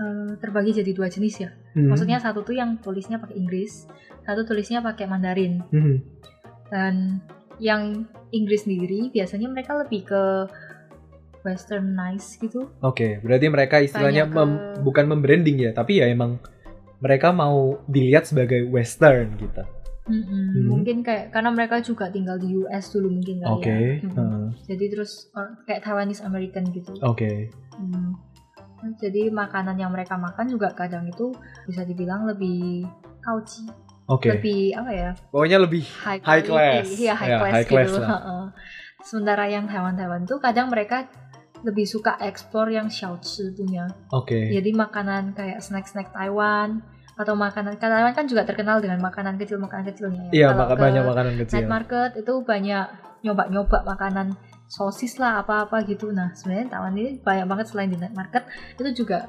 [0.00, 1.52] eh, terbagi jadi dua jenis ya.
[1.76, 1.92] Hmm.
[1.92, 3.84] Maksudnya satu tuh yang tulisnya pakai Inggris,
[4.24, 5.60] satu tulisnya pakai Mandarin.
[5.68, 6.00] Hmm.
[6.72, 7.20] Dan
[7.60, 10.22] yang Inggris sendiri biasanya mereka lebih ke
[11.42, 12.68] westernized gitu.
[12.80, 16.36] Oke, berarti mereka istilahnya Banyak mem- ke- bukan membranding ya, tapi ya emang
[16.98, 19.64] mereka mau dilihat sebagai western gitu.
[20.02, 20.26] Mm-mm.
[20.26, 20.66] Hmm.
[20.68, 23.80] Mungkin kayak karena mereka juga tinggal di US dulu mungkin kali Oke, ya.
[24.00, 24.10] Mm-mm.
[24.10, 24.46] heeh.
[24.66, 25.12] Jadi terus
[25.64, 26.92] kayak Taiwanese American gitu.
[27.00, 27.30] oke,
[27.72, 28.12] Hmm.
[28.96, 32.88] Jadi makanan yang mereka makan juga kadang itu bisa dibilang lebih
[33.20, 33.68] kauci,
[34.06, 34.24] oke.
[34.26, 36.84] lebih apa ya Pokoknya lebih high, High class.
[36.90, 38.00] Iya high Ya, class high class gitu.
[38.00, 38.48] lah.
[39.00, 41.04] Sementara yang Taiwan-Taiwan tuh kadang mereka
[41.60, 43.86] lebih suka eksplor yang xiaoci punya.
[44.12, 44.36] oke.
[44.52, 46.80] Jadi makanan kayak snack-snack Taiwan
[47.20, 50.32] atau makanan karena Taiwan kan juga terkenal dengan makanan kecil makanan kecilnya ya.
[50.32, 51.54] Iya, Kalau maka banyak makanan kecil.
[51.60, 52.86] night market itu banyak
[53.20, 54.26] nyoba-nyoba makanan
[54.70, 56.08] sosis lah apa-apa gitu.
[56.14, 58.48] Nah sebenarnya Taiwan ini banyak banget selain di night market
[58.80, 59.28] itu juga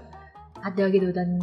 [0.62, 1.42] ada gitu dan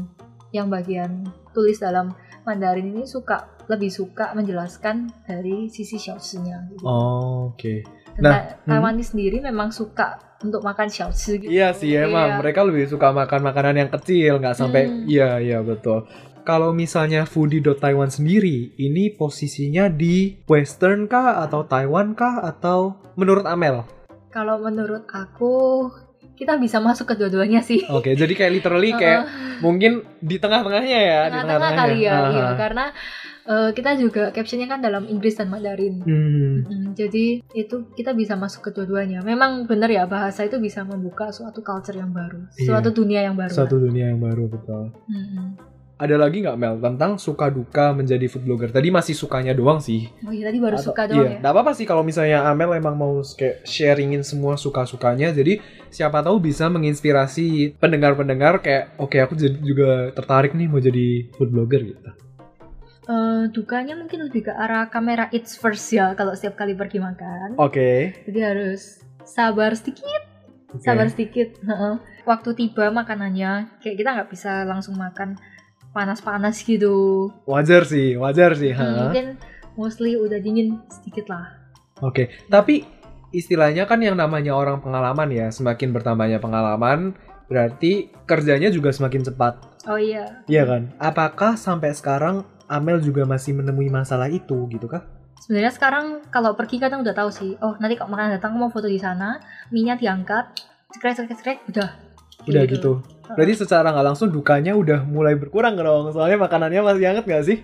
[0.54, 2.16] yang bagian tulis dalam
[2.48, 6.84] Mandarin ini suka lebih suka menjelaskan dari sisi xiaoci-nya gitu.
[6.88, 7.84] Oh, oke.
[7.84, 11.50] Dan nah, Ta- Taiwan ini sendiri memang suka untuk makan xiaoci gitu.
[11.50, 12.38] Iya sih emang Iya.
[12.38, 15.02] mereka lebih suka makan makanan yang kecil nggak sampai Hmm.
[15.04, 16.06] iya iya betul.
[16.42, 23.84] Kalau misalnya foodie.taiwan sendiri ini posisinya di western kah atau Taiwan kah atau menurut Amel?
[24.28, 25.84] Kalau menurut aku
[26.38, 27.82] kita bisa masuk ke dua-duanya sih.
[27.88, 29.26] Oke, jadi kayak literally kayak
[29.58, 32.44] mungkin di tengah-tengahnya ya, di tengah-tengah kali ya, Ah, iya.
[32.44, 32.54] ah.
[32.54, 32.84] karena
[33.44, 35.98] eh, kita juga captionnya kan dalam Inggris dan Mandarin.
[36.00, 39.22] Hmm, Mm, jadi itu kita bisa masuk ke dua-duanya.
[39.22, 42.66] Memang benar ya bahasa itu bisa membuka suatu culture yang baru, Iya.
[42.68, 43.50] suatu dunia yang baru.
[43.50, 44.92] satu dunia yang baru betul.
[45.06, 45.77] Mm-mm.
[45.98, 48.70] Ada lagi nggak Mel tentang suka duka menjadi food blogger?
[48.70, 50.06] Tadi masih sukanya doang sih.
[50.22, 51.38] Oh iya tadi baru Atau- suka doang iya, ya.
[51.42, 55.34] nggak apa-apa sih kalau misalnya Amel emang mau kayak sharingin semua suka-sukanya.
[55.34, 55.58] Jadi
[55.90, 61.50] siapa tahu bisa menginspirasi pendengar-pendengar kayak oke aku jadi juga tertarik nih mau jadi food
[61.50, 61.98] blogger gitu.
[63.08, 67.58] Eh, dukanya mungkin lebih ke arah kamera it's first ya kalau setiap kali pergi makan.
[67.58, 68.14] Oke.
[68.22, 70.22] Jadi harus sabar sedikit,
[70.70, 70.78] oke.
[70.78, 71.58] sabar sedikit.
[71.58, 71.98] Heeh.
[72.22, 75.34] Waktu tiba makanannya, kayak kita nggak bisa langsung makan
[75.92, 77.28] panas-panas gitu.
[77.48, 78.72] Wajar sih, wajar sih.
[78.72, 79.00] Hmm, ha.
[79.08, 79.26] mungkin
[79.74, 81.58] mostly udah dingin sedikit lah.
[82.02, 82.30] Oke.
[82.46, 82.86] Tapi
[83.34, 87.14] istilahnya kan yang namanya orang pengalaman ya, semakin bertambahnya pengalaman
[87.48, 89.54] berarti kerjanya juga semakin cepat.
[89.88, 90.44] Oh iya.
[90.46, 90.82] Iya kan?
[91.00, 95.00] Apakah sampai sekarang Amel juga masih menemui masalah itu gitu kah?
[95.40, 97.56] Sebenarnya sekarang kalau pergi kadang udah tahu sih.
[97.64, 99.40] Oh nanti kalau makanan datang mau foto di sana,
[99.72, 100.60] minyak diangkat,
[100.92, 102.07] cekrek cekrek cekrek, udah.
[102.46, 103.02] Udah gitu.
[103.34, 106.14] Berarti secara nggak langsung dukanya udah mulai berkurang dong.
[106.14, 107.58] Soalnya makanannya masih hangat nggak sih?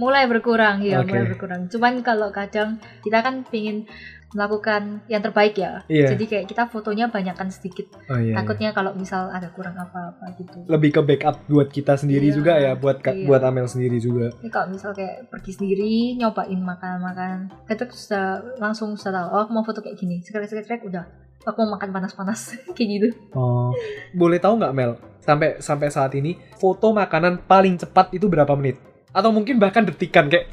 [0.00, 1.12] Mulai berkurang ya, Oke.
[1.12, 1.60] mulai berkurang.
[1.68, 3.84] Cuman kalau kadang kita kan pengen
[4.30, 5.82] melakukan yang terbaik ya.
[5.90, 6.14] Iya.
[6.14, 7.90] Jadi kayak kita fotonya banyakkan sedikit.
[8.06, 8.38] Oh iya.
[8.38, 10.62] Takutnya kalau misal ada kurang apa-apa gitu.
[10.70, 13.26] Lebih ke backup buat kita sendiri Iya, juga ya, buat iya.
[13.26, 14.30] buat Amel sendiri juga.
[14.38, 18.26] Ini kalau misal kayak pergi sendiri nyobain makanan-makanan, kita sudah
[18.62, 19.26] langsung sudah tahu.
[19.34, 21.04] Oh aku mau foto kayak gini, cekrek cekrek udah.
[21.42, 23.08] Aku mau makan panas-panas kayak gitu.
[23.32, 23.72] Oh.
[24.12, 25.00] Boleh tahu nggak Mel?
[25.20, 28.76] Sampai sampai saat ini foto makanan paling cepat itu berapa menit?
[29.10, 30.52] Atau mungkin bahkan detikan kayak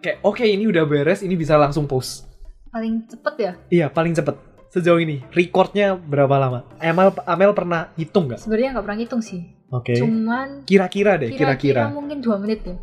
[0.00, 2.26] kayak oke ini udah beres, ini bisa langsung post.
[2.72, 3.52] Paling cepet ya.
[3.68, 4.32] Iya, paling cepet.
[4.72, 6.64] Sejauh ini, recordnya berapa lama?
[6.80, 8.40] Amel, Amel pernah hitung nggak?
[8.40, 9.40] Sebenarnya nggak pernah ngitung sih.
[9.68, 9.92] Oke.
[10.00, 11.92] Cuman Kira-kira deh, kira-kira kira-kira.
[11.92, 12.76] mungkin dua menit ya.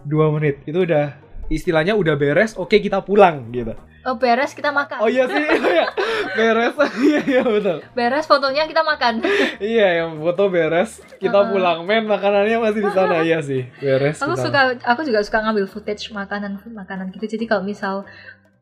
[0.00, 0.64] Dua menit.
[0.64, 1.12] Itu udah,
[1.48, 3.72] istilahnya udah beres, oke kita pulang gitu.
[4.02, 4.98] Oh beres kita makan.
[4.98, 5.42] Oh iya sih,
[5.74, 5.86] iya.
[6.32, 6.74] beres.
[7.02, 7.78] Iya, iya betul.
[7.92, 9.18] Beres fotonya kita makan.
[9.58, 11.50] Iya, yang foto beres, kita Heeh.
[11.50, 11.82] pulang.
[11.82, 13.20] Men, makanannya masih di sana.
[13.20, 14.16] iya sih, beres.
[14.16, 17.26] aku kita- suka, aku juga suka ngambil footage makanan makanan gitu.
[17.28, 18.06] Jadi kalau misal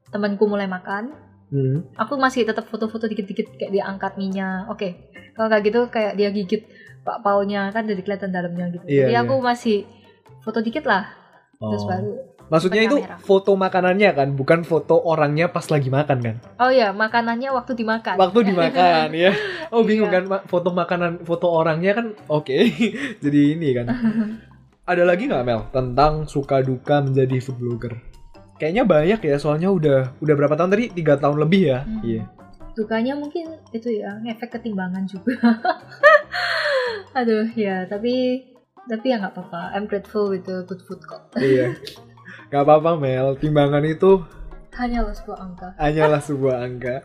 [0.08, 1.12] temanku mulai makan,
[1.46, 1.86] Hmm.
[1.94, 4.66] aku masih tetap foto-foto dikit-dikit kayak dia angkat minyak.
[4.66, 6.66] Oke, kalau kayak gitu kayak dia gigit
[7.00, 8.82] pak paunya kan jadi kelihatan dalamnya gitu.
[8.86, 9.22] Iya, Jadi iya.
[9.22, 9.84] aku masih
[10.40, 11.04] foto dikit lah.
[11.54, 11.88] terus Oh.
[11.88, 12.10] baru
[12.52, 13.16] Maksudnya itu kamera.
[13.20, 16.36] foto makanannya kan, bukan foto orangnya pas lagi makan kan?
[16.60, 19.32] oh ya makanannya waktu dimakan Waktu dimakan ya.
[19.72, 20.28] Oh bingung Iya.
[20.28, 22.52] kan foto makanan, foto orangnya kan oke.
[23.24, 23.88] Jadi ini kan.
[24.90, 27.96] Ada lagi nggak Mel tentang suka duka menjadi food blogger?
[28.54, 30.84] Kayaknya banyak ya, soalnya udah udah berapa tahun tadi?
[30.92, 31.80] Tiga tahun lebih ya.
[31.82, 32.00] Hmm.
[32.04, 32.22] Iya.
[32.74, 35.38] dukanya mungkin itu ya ngefek ketimbangan juga
[37.14, 38.42] aduh ya tapi
[38.84, 41.70] tapi ya nggak apa-apa I'm grateful with the good food kok iya.
[42.48, 44.20] Gak apa-apa Mel, timbangan itu
[44.74, 46.96] hanya lo sebuah angka hanyalah sebuah angka.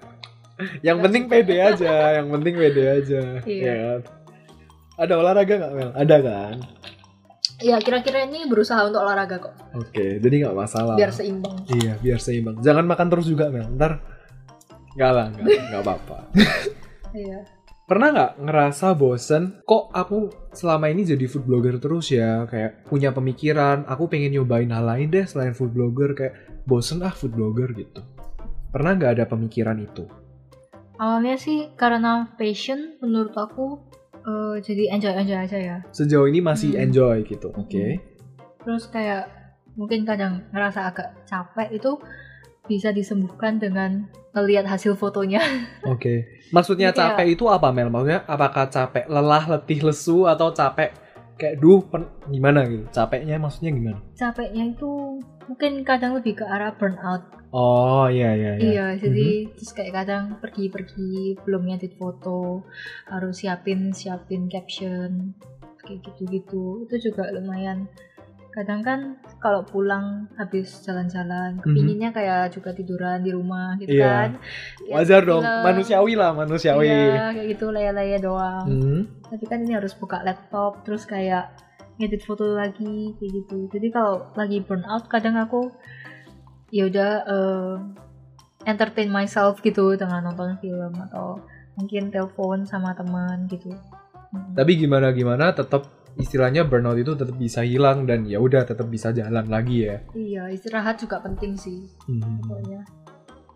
[0.84, 3.22] Yang Nggak penting pede aja, yang penting pede aja.
[3.48, 3.64] Iya.
[3.64, 4.00] ya kan?
[5.00, 5.90] Ada olahraga nggak Mel?
[5.96, 6.56] Ada kan?
[7.60, 10.96] ya kira-kira ini berusaha untuk olahraga kok Oke, jadi nggak masalah.
[10.96, 12.56] biar seimbang Iya, biar seimbang.
[12.64, 13.68] Jangan makan terus juga, Mel.
[13.76, 14.00] Ntar
[14.96, 16.18] nggak lah, nggak apa-apa.
[17.12, 17.44] iya
[17.90, 19.66] Pernah nggak ngerasa bosen?
[19.66, 20.18] Kok aku
[20.54, 22.46] selama ini jadi food blogger terus ya?
[22.46, 26.14] Kayak punya pemikiran, aku pengen nyobain hal lain deh selain food blogger.
[26.14, 26.38] Kayak
[26.70, 28.06] bosen ah food blogger gitu.
[28.70, 30.06] Pernah nggak ada pemikiran itu?
[31.00, 33.80] awalnya sih karena passion menurut aku
[34.20, 36.92] eh, jadi enjoy enjoy aja ya Sejauh ini masih Hmm.
[36.92, 37.86] enjoy gitu, oke?
[38.60, 39.32] terus kayak
[39.80, 41.96] mungkin kadang ngerasa agak capek itu
[42.70, 45.42] bisa disembuhkan dengan melihat hasil fotonya
[45.84, 46.30] Oke.
[46.50, 47.90] Maksudnya Jadi kayak- capek itu apa, Mel?
[47.90, 50.94] Maksudnya apakah capek lelah, letih, lesu, atau capek
[51.36, 52.86] kayak duh pen- gimana gitu?
[52.90, 54.00] Capeknya maksudnya gimana?
[54.14, 58.62] capeknya itu mungkin kadang lebih ke arah burnout Oh iya iya iya.
[58.62, 62.62] iya jadi terus kayak kadang pergi-pergi belum ngedit foto
[63.08, 65.34] harus siapin siapin caption
[65.80, 67.90] kayak gitu-gitu itu juga lumayan
[68.52, 69.00] kadang kan
[69.38, 73.96] kalau pulang habis jalan-jalan kepinginnya kayak juga tiduran di rumah gitu Mhm.
[73.96, 74.10] Iya.
[74.10, 74.30] kan
[74.82, 75.64] Lihat Wajar dong, film.
[75.64, 76.86] manusiawi lah manusiawi.
[76.86, 79.02] iya kayak gitu laya-laya doang Hmm.
[79.24, 81.54] tapi kan ini harus buka laptop terus kayak
[81.96, 85.70] ngedit foto lagi kayak gitu jadi kalau lagi burnout kadang aku
[86.70, 87.74] ya udah eh,
[88.66, 91.40] entertain myself gitu dengan nonton film atau
[91.76, 93.72] mungkin telepon sama teman gitu
[94.30, 94.54] Mm.
[94.54, 99.12] Tapi gimana gimana tetap istilahnya burnout itu tetap bisa hilang dan ya udah tetap bisa
[99.12, 99.98] jalan lagi ya.
[100.14, 102.42] iya istirahat juga penting sih Hmm.
[102.42, 102.82] pokoknya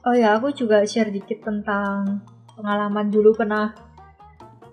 [0.03, 2.21] oh ya aku juga share dikit tentang
[2.53, 3.73] pengalaman dulu pernah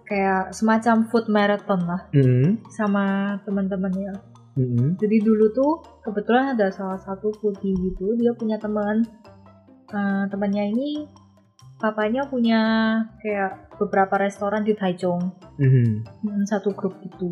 [0.04, 2.58] kayak semacam food marathon lah Hmm.
[2.68, 4.14] sama teman-teman ya
[4.50, 4.98] Hmm.
[4.98, 9.06] Jadi dulu tuh kebetulan ada salah satu foodie gitu, dia punya teman.
[9.88, 11.06] Eh, temannya ini
[11.78, 12.60] papanya punya
[13.22, 15.22] kayak beberapa restoran di Taichung,
[15.54, 16.02] Hmm.
[16.02, 17.30] Hmm, satu grup gitu.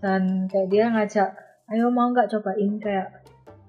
[0.00, 1.30] Dan kayak dia ngajak,
[1.70, 3.08] ayo mau nggak cobain kayak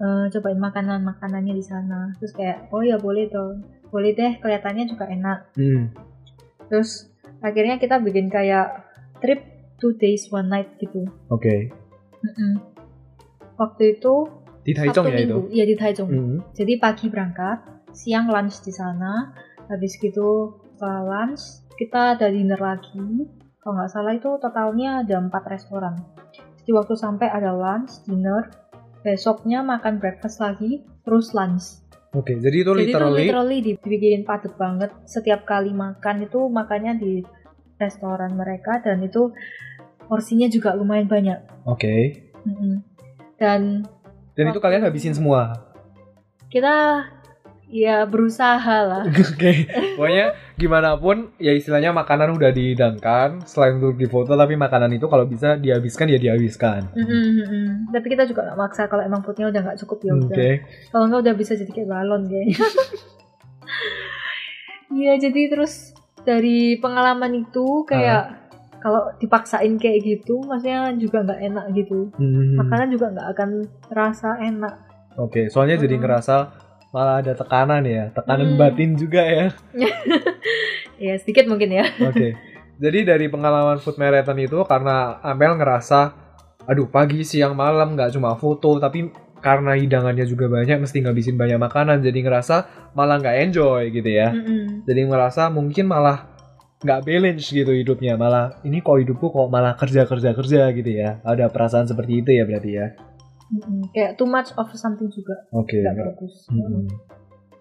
[0.00, 2.12] eh, cobain makanan makanannya di sana.
[2.18, 3.60] Terus kayak, oh ya boleh tuh,
[3.92, 5.38] boleh deh, kelihatannya juga enak.
[5.54, 5.92] Hmm.
[6.72, 7.12] Terus
[7.44, 8.88] akhirnya kita bikin kayak
[9.20, 9.44] trip
[9.76, 11.04] two days one night gitu.
[11.28, 11.74] Oke.
[12.22, 12.62] Mm-mm.
[13.58, 14.30] Waktu itu
[14.62, 15.26] Di Taichung ya itu.
[15.26, 15.40] Minggu.
[15.50, 16.10] Iya di Taichung.
[16.10, 16.38] Hmm.
[16.54, 19.34] Jadi pagi berangkat, siang lunch di sana,
[19.66, 23.26] habis gitu setelah lunch kita ada dinner lagi.
[23.62, 25.94] Kalau nggak salah itu totalnya ada empat restoran.
[26.58, 28.50] Jadi waktu sampai ada lunch, dinner,
[29.06, 31.78] besoknya makan breakfast lagi, terus lunch.
[32.10, 34.90] Oke, jadi itu Jadi itu literally, literally dibikin padat banget.
[35.06, 37.22] Setiap kali makan itu makannya di
[37.78, 39.30] restoran mereka dan itu
[40.10, 41.38] porsinya juga lumayan banyak.
[41.62, 42.34] Oke.
[42.42, 42.82] Mm-mm.
[43.38, 43.86] Dan
[44.34, 45.70] Dan itu kalian habisin semua.
[46.52, 47.00] kita
[47.72, 49.04] ya berusaha lah.
[49.32, 49.64] Oke.
[49.96, 55.24] Pokoknya gimana pun ya istilahnya makanan udah dihidangkan selain untuk difoto tapi makanan itu kalau
[55.24, 56.92] bisa dihabiskan ya dihabiskan.
[56.92, 57.88] Mm-mm.
[57.88, 60.22] Tapi kita juga nggak maksa kalau emang foodnya udah nggak cukup ya Oke.
[60.28, 60.54] udah.
[60.92, 62.60] Kalau nggak udah bisa jadi kayak balon kayaknya.
[64.92, 68.44] Iya jadi terus dari pengalaman itu kayak
[68.76, 72.12] kalau dipaksain kayak gitu, maksudnya juga nggak enak gitu.
[72.18, 72.60] Hmm.
[72.60, 73.50] Makanan juga nggak akan
[73.88, 74.74] terasa enak.
[75.16, 76.02] Oke, soalnya jadi Mm.
[76.02, 76.36] ngerasa
[76.92, 78.60] malah ada tekanan ya, tekanan Hmm.
[78.60, 79.46] batin juga ya.
[81.02, 81.82] Ya sedikit mungkin ya.
[81.98, 82.38] Oke.
[82.82, 86.14] Jadi dari pengalaman food marathon itu karena Amel ngerasa
[86.62, 89.10] aduh pagi siang malam nggak cuma foto tapi
[89.42, 92.56] karena hidangannya juga banyak mesti ngabisin banyak makanan jadi ngerasa
[92.94, 94.30] malah nggak enjoy gitu ya.
[94.30, 94.86] Mm-mm.
[94.86, 96.30] Jadi ngerasa mungkin malah
[96.82, 101.18] nggak balance gitu hidupnya malah ini kok hidupku kok malah kerja kerja kerja gitu ya.
[101.26, 102.86] Ada perasaan seperti itu ya berarti ya.
[103.52, 103.84] Mm-mm.
[103.90, 105.76] Kayak too much of something juga Oke.
[105.76, 106.34] nggak nggak- bagus.
[106.48, 106.88] Mm-mm.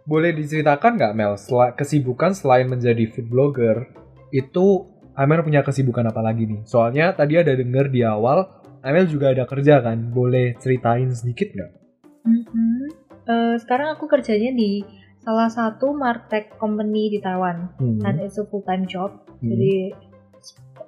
[0.02, 3.92] Boleh diceritakan nggak Mel, sel- kesibukan selain menjadi food blogger,
[4.30, 6.64] itu Amel punya kesibukan apa lagi nih?
[6.64, 8.48] Soalnya tadi ada denger di awal,
[8.82, 10.10] Amel juga ada kerja kan?
[10.10, 11.72] Boleh ceritain sedikit nggak?
[12.24, 12.88] Mm-mm.
[13.22, 14.82] Eh, sekarang aku kerjanya di
[15.20, 17.78] salah satu martech company di Taiwan.
[17.78, 18.02] Hmm.
[18.02, 19.54] and it's a full time job Hmm.
[19.54, 19.94] jadi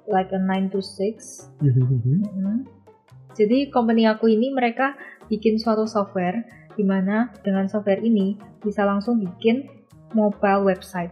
[0.06, 1.70] like a 9 to 6 Hmm.
[1.70, 2.58] Mm.
[3.34, 4.94] Jadi company aku ini mereka
[5.26, 9.66] bikin suatu software di mana dengan software ini bisa langsung bikin
[10.14, 11.10] mobile website.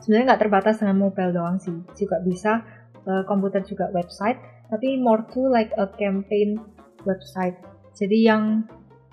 [0.00, 2.64] Sebenarnya nggak terbatas dengan mobile doang sih, juga bisa
[3.04, 4.38] uh, komputer juga website,
[4.72, 6.56] tapi more to like a campaign
[7.04, 7.58] website.
[7.92, 8.64] Jadi yang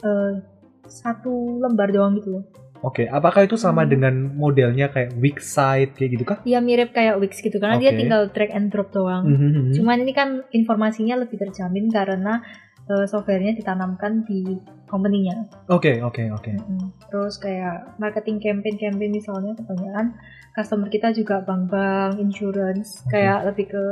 [0.06, 0.39] uh,
[0.88, 2.39] satu lembar doang gitu.
[2.82, 3.90] Oke, apakah itu sama Hmm.
[3.90, 6.38] dengan modelnya kayak Wix site kayak gitu kah?
[6.42, 8.00] Dia mirip kayak Wix gitu karena dia Oke.
[8.00, 9.26] tinggal drag and drop doang.
[9.26, 9.74] Mhm.
[9.74, 12.42] Cuman ini kan informasinya lebih terjamin karena
[12.88, 14.56] uh, softwarenya ditanamkan di
[14.88, 15.50] company-nya.
[15.68, 16.52] Oke, oke, oke.
[16.54, 16.88] Mm-mm.
[17.12, 20.16] Terus kayak marketing campaign-campaign misalnya kebanyakan
[20.56, 23.20] customer kita juga bank-bank, insurance, Oke.
[23.20, 23.84] kayak lebih ke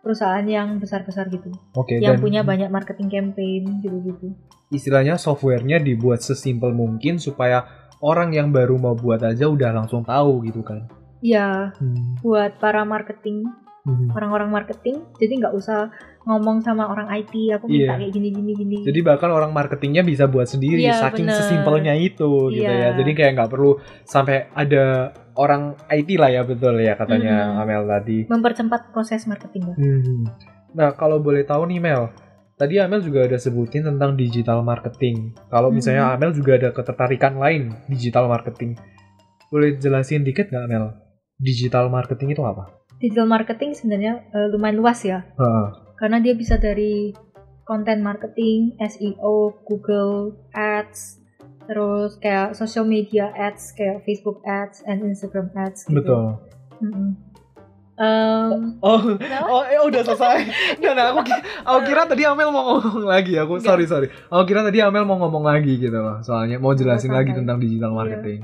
[0.00, 4.30] perusahaan yang besar-besar gitu, Oke, yang dan punya banyak marketing campaign gitu-gitu.
[4.66, 7.66] istilahnya softwarenya dibuat sesimpel mungkin supaya
[8.00, 10.84] orang yang baru mau buat aja udah langsung tahu gitu kan.
[11.20, 12.20] Ya, Hmm.
[12.20, 13.48] buat para marketing,
[13.82, 14.12] Mhm.
[14.12, 15.88] orang-orang marketing, jadi nggak usah
[16.22, 18.02] ngomong sama orang IT, aku minta Iya.
[18.02, 18.78] kayak gini-gini gini.
[18.82, 21.38] Jadi bahkan orang marketingnya bisa buat sendiri Iya, saking bener.
[21.38, 22.90] sesimpelnya itu gitu ya.
[22.90, 22.98] Iya.
[22.98, 27.60] Jadi kayak nggak perlu sampai ada orang IT lah ya betul ya katanya Mhm.
[27.62, 28.18] Amel tadi.
[28.26, 29.70] mempercepat proses marketing.
[29.70, 30.26] Hmm.
[30.74, 32.10] Nah kalau boleh tahu nih Mel,
[32.56, 35.36] tadi Amel juga ada sebutin tentang digital marketing.
[35.52, 36.12] Kalau misalnya Mhm.
[36.16, 38.74] Amel juga ada ketertarikan lain digital marketing,
[39.52, 40.96] boleh jelasin dikit nggak Mel?
[41.36, 42.72] Digital marketing itu apa?
[42.96, 45.66] Digital marketing sebenarnya eh, lumayan luas ya, Heeh.
[46.00, 47.12] karena dia bisa dari
[47.68, 51.20] content marketing, SEO, Google Ads,
[51.66, 55.84] terus kayak social media ads kayak Facebook ads and Instagram ads.
[55.84, 55.98] Gitu.
[55.98, 56.38] Betul.
[56.78, 57.25] Mm-mm.
[57.96, 59.48] Em, Oh, Kenapa?
[59.48, 60.36] oh, eh udah selesai.
[60.84, 61.24] Nah, nah, aku,
[61.64, 63.34] aku kira tadi Amel mau ngomong lagi.
[63.34, 63.66] Aku Enggak.
[63.66, 64.08] sorry sorry.
[64.28, 66.20] Aku kira tadi Amel mau ngomong lagi gitu loh.
[66.20, 67.24] Soalnya mau jelasin Santai.
[67.24, 67.96] lagi tentang digital Iya.
[67.96, 68.40] marketing.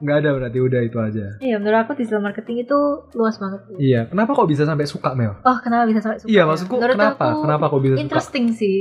[0.00, 1.26] Nggak ada berarti udah itu aja.
[1.38, 2.78] Iya, menurut aku digital marketing itu
[3.12, 3.60] luas banget.
[3.76, 4.00] Iya.
[4.08, 5.36] Kenapa kok bisa sampai suka Mel?
[5.44, 6.28] Oh, kenapa bisa sampai suka?
[6.32, 6.48] Iya ya?
[6.48, 7.24] maksudku Menurut kenapa?
[7.28, 8.02] aku Kenapa kok bisa suka?
[8.04, 8.78] Interesting sih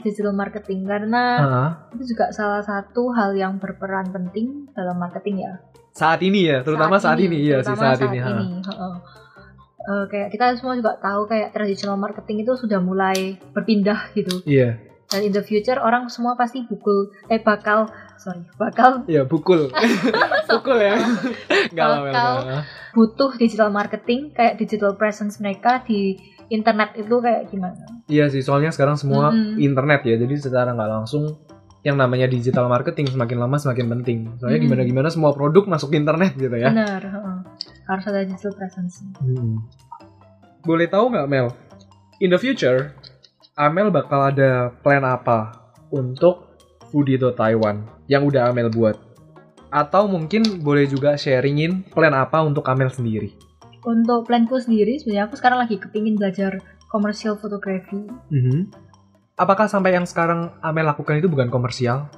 [0.00, 1.68] digital marketing karena Heeh.
[2.00, 5.52] itu juga salah satu hal yang berperan penting dalam marketing ya.
[5.92, 8.18] Saat ini ya, terutama saat, ini, iya sih terutama saat, ini.
[8.24, 8.32] ha.
[8.32, 8.94] heeh.
[9.82, 14.40] Eh, kayak kita semua juga tahu kayak traditional marketing itu sudah mulai berpindah gitu.
[14.46, 14.78] Iya,
[15.10, 17.90] Dan in the future orang semua pasti bukul eh bakal
[18.22, 19.66] sorry bakal iya pukul,
[20.50, 20.94] pukul ya.
[21.68, 22.06] Enggak lah, Mel.
[22.08, 22.32] Bakal.
[22.38, 22.62] enggak.
[22.92, 26.14] butuh digital marketing kayak digital presence mereka di
[26.48, 27.80] internet itu kayak gimana?
[28.06, 29.56] Iya sih, soalnya sekarang semua Mm-mm.
[29.58, 31.40] internet ya, jadi secara nggak langsung
[31.82, 34.18] yang namanya digital marketing semakin lama semakin penting.
[34.36, 34.66] Soalnya Mm.
[34.68, 36.68] gimana-gimana semua produk masuk ke internet gitu ya.
[36.68, 37.38] Benar, heeh.
[37.82, 39.02] harus ada digital presence.
[39.18, 39.58] Hmm.
[40.62, 41.50] Boleh tahu nggak Mel?
[42.20, 42.94] In the future,
[43.52, 45.58] Amel bakal ada plan apa
[45.90, 46.51] untuk
[46.92, 49.00] Foodito Taiwan yang udah Amel buat?
[49.72, 53.32] Atau mungkin boleh juga sharingin plan apa untuk Amel sendiri?
[53.80, 56.60] Untuk planku sendiri sebenarnya aku sekarang lagi kepingin belajar
[56.92, 58.04] commercial photography.
[58.28, 58.68] Mhm.
[59.40, 62.12] Apakah sampai yang sekarang Amel lakukan itu bukan komersial?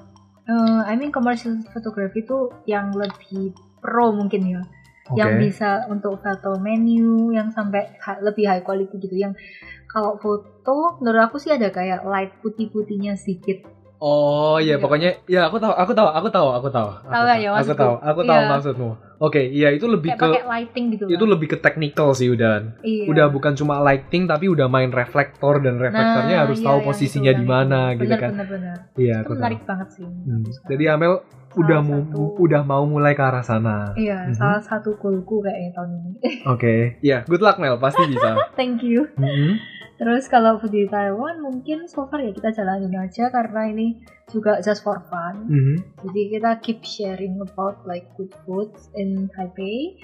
[0.44, 4.60] Eh, I mean commercial photography itu yang lebih pro mungkin ya,
[5.08, 5.16] Oke.
[5.16, 9.14] yang bisa untuk foto menu, yang sampai ha- lebih high quality gitu.
[9.16, 9.40] Yang
[9.88, 13.62] kalau foto, menurut aku sih ada kayak light putih-putihnya sedikit.
[14.04, 14.82] Oh iya, Iya.
[14.84, 16.88] pokoknya ya aku tahu, aku tahu, aku tahu, aku tahu.
[16.92, 18.50] Aku Tahu ya, Aku tahu, aku tahu Iya.
[18.50, 18.90] maksudmu.
[19.16, 21.04] Oke, iya itu lebih Kayak ke pakai lighting gitu.
[21.08, 21.30] itu lah.
[21.32, 22.76] lebih ke technical sih udah.
[22.84, 23.08] Iya.
[23.08, 26.86] Udah bukan cuma lighting tapi udah main reflektor dan reflektornya Nah, harus iya, tahu yang
[26.86, 27.96] posisinya di mana itu.
[27.96, 28.30] gitu Bener, kan.
[28.30, 28.76] Bener, bener.
[28.94, 29.38] Iya, Itu tahu.
[29.40, 30.04] menarik banget sih.
[30.04, 30.44] Hmm.
[30.68, 31.12] Jadi Amel
[31.56, 33.94] udah mau satu- udah mau mulai ke arah sana.
[33.94, 34.34] Iya, Mhm.
[34.34, 36.12] salah satu goalku kayaknya tahun ini.
[36.54, 36.74] Oke.
[37.00, 38.34] Iya, good luck Mel, pasti bisa.
[38.58, 39.06] Thank you.
[39.14, 39.72] Mhm.
[39.94, 44.82] Terus kalau di Taiwan mungkin so far ya kita jalanin aja karena ini juga just
[44.82, 45.46] for fun.
[45.46, 46.02] Mhm.
[46.02, 49.94] Jadi kita keep sharing about like good food in Taipei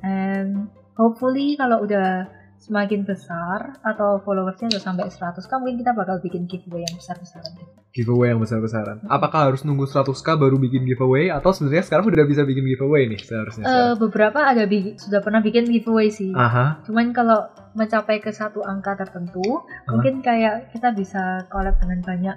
[0.00, 2.28] and hopefully kalau udah
[2.60, 7.52] semakin besar atau followersnya udah sampai 100 kan mungkin kita bakal bikin giveaway yang besar-besaran.
[7.90, 9.00] Giveaway yang besar-besaran.
[9.08, 13.20] Apakah harus nunggu 100k baru bikin giveaway atau sebenarnya sekarang udah bisa bikin giveaway nih
[13.24, 13.64] seharusnya?
[13.64, 13.96] Eh, sekarang?
[13.96, 14.64] beberapa ada
[15.00, 16.36] sudah pernah bikin giveaway sih.
[16.36, 16.84] Aha.
[16.84, 22.36] Cuman kalau mencapai ke satu angka tertentu, mungkin kayak kita bisa collab dengan banyak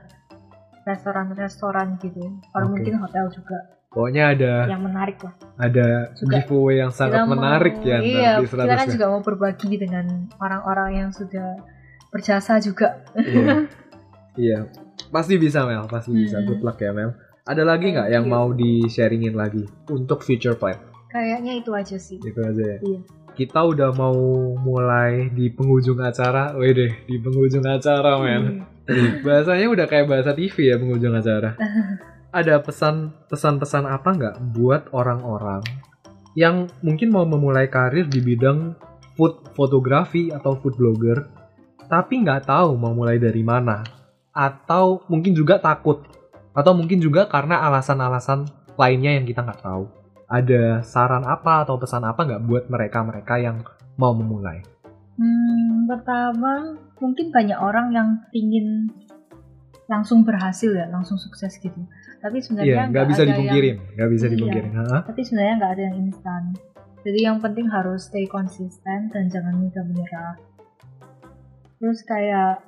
[0.87, 2.79] restoran-restoran gitu, atau Oke.
[2.79, 5.33] mungkin hotel juga Pokoknya ada yang menarik lah.
[5.53, 9.21] ada Juga giveaway yang sangat mau- menarik ya Iya, di kita kan 100 juga mau
[9.21, 10.05] berbagi dengan
[10.41, 11.61] orang-orang yang sudah
[12.09, 13.05] berjasa juga.
[13.13, 13.69] Iya.
[14.33, 14.65] Iya.
[15.13, 16.41] Pasti bisa Mel, pasti bisa.
[16.41, 16.49] Hmm.
[16.49, 17.13] Good luck ya Mel.
[17.45, 20.81] Ada lagi nggak yang mau di-sharingin lagi untuk future plan?
[21.13, 22.17] Kayaknya itu aja sih.
[22.17, 22.79] Itu aja ya.
[22.81, 22.99] Iya.
[23.37, 24.17] Kita udah mau
[24.57, 26.57] mulai di penghujung acara.
[26.57, 28.65] Wede, di penghujung acara men.
[28.89, 29.21] Hmm.
[29.21, 31.53] Bahasanya udah kayak bahasa TV ya penghujung acara.
[32.33, 35.61] Ada pesan pesan-pesan apa nggak buat orang-orang
[36.33, 38.73] yang mungkin mau memulai karir di bidang
[39.13, 41.29] food fotografi atau food blogger,
[41.85, 43.85] tapi nggak tahu mau mulai dari mana.
[44.33, 46.09] atau mungkin juga takut
[46.57, 48.49] atau mungkin juga karena alasan-alasan
[48.81, 49.85] lainnya yang kita nggak tahu.
[50.25, 53.61] Ada saran apa atau pesan apa nggak buat mereka-mereka yang
[53.93, 54.65] mau memulai?
[55.21, 58.89] Hmm, pertama mungkin banyak orang yang ingin
[59.93, 61.77] langsung berhasil ya, langsung sukses gitu.
[62.17, 64.31] Tapi Iya, sebenarnya nggak bisa ada dipungkirin, nggak bisa Iya.
[64.33, 64.71] dipungkirin.
[64.73, 66.41] Yang, tapi sebenarnya nggak ada yang instan.
[67.03, 70.35] Jadi yang penting harus stay konsisten dan jangan mudah menyerah.
[71.77, 72.63] Terus kayak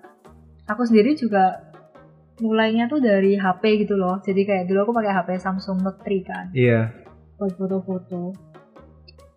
[0.68, 1.64] aku sendiri juga
[2.38, 4.20] mulainya tuh dari HP gitu loh.
[4.20, 6.92] Jadi kayak dulu aku pakai HP Samsung Note 3 kan Iya,
[7.40, 8.36] buat foto-foto.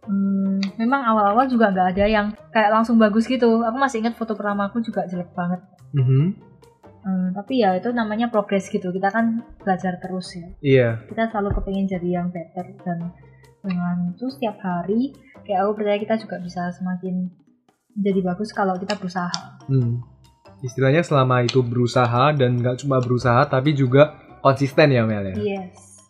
[0.02, 3.62] Hmm, memang awal-awal juga nggak ada yang kayak langsung bagus gitu.
[3.62, 5.60] Aku masih ingat foto pertama aku juga jelek banget.
[5.94, 6.02] Mhm.
[6.02, 6.28] Hmm,
[7.36, 8.90] tapi ya itu namanya progres gitu.
[8.90, 10.48] Kita kan belajar terus ya.
[10.60, 13.12] iya, Kita selalu kepengen jadi yang better dan
[13.62, 17.28] dengan itu setiap hari kayak aku percaya kita juga bisa semakin
[17.98, 19.58] jadi bagus kalau kita berusaha.
[19.66, 20.00] Hmm.
[20.62, 25.36] Istilahnya selama itu berusaha dan nggak cuma berusaha tapi juga konsisten ya Mel ya.
[25.38, 26.02] Yes.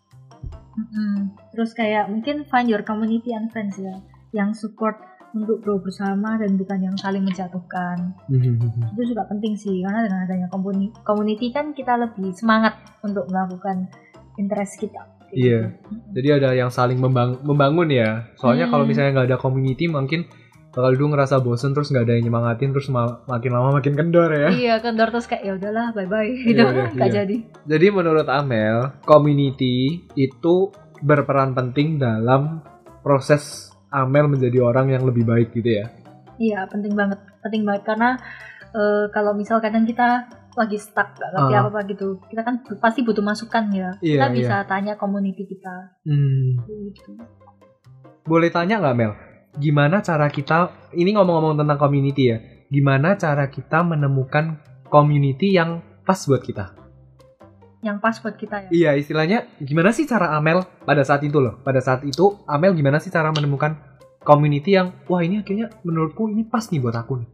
[0.78, 1.34] Mm-mm.
[1.53, 3.99] Terus kayak mungkin find your community and friends ya,
[4.30, 4.94] yang support
[5.39, 8.14] untuk grow bersama dan bukan yang saling menjatuhkan.
[8.26, 8.93] Mhm.
[8.93, 13.86] Itu juga penting sih karena dengan adanya community, community kan kita lebih semangat untuk melakukan
[14.34, 15.03] interest kita.
[15.24, 15.61] Kayak Iya.
[15.61, 15.89] gitu.
[15.93, 16.11] Mm-mm.
[16.14, 18.32] Jadi ada yang saling membang- membangun ya.
[18.34, 18.72] Soalnya Hmm.
[18.72, 20.24] kalau misalnya nggak ada community mungkin
[20.68, 24.30] bakal dulu ngerasa bosen terus nggak ada yang nyemangatin terus ma- makin lama makin kendor
[24.30, 24.49] ya.
[24.49, 27.16] Iya kendor terus kayak ya udahlah bye bye gitu udah, nggak iya.
[27.24, 27.36] jadi.
[27.66, 29.76] Jadi menurut Amel, community
[30.14, 32.62] itu berperan penting dalam
[33.01, 35.89] proses Amel menjadi orang yang lebih baik gitu ya.
[36.39, 38.14] Iya penting banget penting banget karena
[38.68, 41.61] eh, kalau misal kadang kita lagi stuck gak ngerti Ah.
[41.62, 45.95] apa apa gitu kita kan pasti butuh masukan ya Iya, kita bisa tanya community kita
[46.03, 46.59] Hmm.
[46.86, 47.14] gitu.
[48.22, 49.12] Boleh tanya nggak Mel?
[49.57, 56.20] Gimana cara kita, ini ngomong-ngomong tentang community ya, gimana cara kita menemukan community yang pas
[56.22, 56.78] buat kita?
[57.81, 61.59] Yang pas buat kita ya Iya, istilahnya gimana sih cara Amel pada saat itu loh?
[61.61, 63.79] Pada saat itu Amel gimana sih cara menemukan
[64.20, 67.29] community yang wah ini akhirnya menurutku ini pas nih buat aku nih.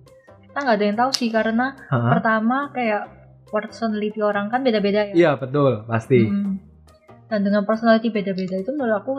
[0.45, 2.11] kita nggak ada yang tahu sih karena Hah?
[2.11, 3.03] pertama kayak
[3.47, 6.23] personality orang kan beda-beda ya Iya betul pasti.
[6.23, 6.55] Mm.
[7.25, 9.19] dan dengan personality beda-beda itu menurut aku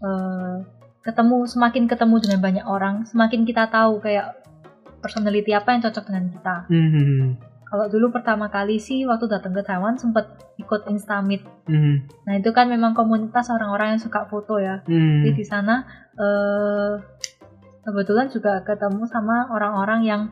[0.00, 0.56] eh,
[1.00, 4.36] ketemu semakin ketemu dengan banyak orang semakin kita tahu kayak
[4.98, 7.36] personality apa yang cocok dengan kita Hmm.
[7.74, 10.30] Kalau dulu pertama kali sih waktu datang ke Taiwan sempet
[10.62, 11.42] ikut Instamit.
[11.66, 12.06] Hmm.
[12.22, 14.86] Nah itu kan memang komunitas orang-orang yang suka foto ya.
[14.86, 15.26] Hmm.
[15.26, 15.82] Jadi di sana
[16.14, 17.02] eh,
[17.82, 20.22] kebetulan juga ketemu sama orang-orang yang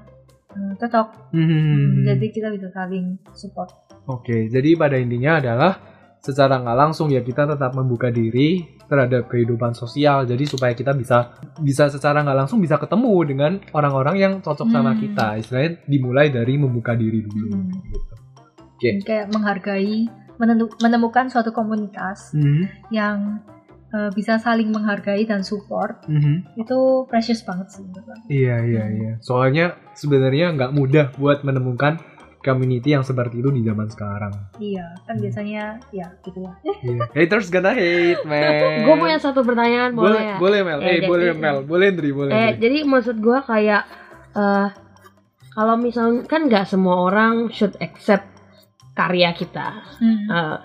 [0.54, 1.34] eh, cocok.
[1.34, 2.06] Hmm.
[2.06, 3.74] Jadi kita bisa saling support.
[4.06, 5.91] Oke, jadi pada intinya adalah
[6.22, 10.22] secara nggak langsung ya kita tetap membuka diri terhadap kehidupan sosial.
[10.22, 14.94] Jadi supaya kita bisa bisa secara nggak langsung bisa ketemu dengan orang-orang yang cocok sama
[14.94, 15.00] Hmm.
[15.02, 15.26] kita.
[15.42, 17.50] Istilahnya dimulai dari membuka diri dulu.
[17.50, 17.68] Hmm.
[17.90, 18.14] Gitu.
[18.78, 18.88] Oke.
[18.88, 20.06] Dan Kayak menghargai,
[20.78, 22.70] menemukan suatu komunitas Hmm.
[22.94, 23.42] yang
[23.92, 26.56] eh, bisa saling menghargai dan support Mhm.
[26.56, 27.84] itu precious banget sih.
[28.32, 28.96] Iya iya Hmm.
[28.96, 29.12] iya.
[29.20, 32.00] Soalnya sebenarnya nggak mudah buat menemukan
[32.42, 34.34] community yang seperti itu di zaman sekarang.
[34.56, 35.22] Iya, kan Hmm.
[35.22, 36.54] biasanya ya gitu lah.
[36.82, 37.00] Iya.
[37.08, 38.82] Haters gonna hate, man.
[38.82, 40.36] gue punya satu pertanyaan boleh, boleh ya?
[40.36, 40.78] boleh Mel.
[40.78, 41.58] Ya, eh jadi- boleh Mel.
[41.62, 42.32] Boleh Ndri, boleh.
[42.32, 43.82] Eh, jadi maksud gue kayak
[44.32, 44.68] eh
[45.50, 48.26] kalau misalnya kan nggak semua orang should accept
[48.92, 49.80] karya kita.
[49.96, 50.26] Hmm.
[50.26, 50.56] Eh,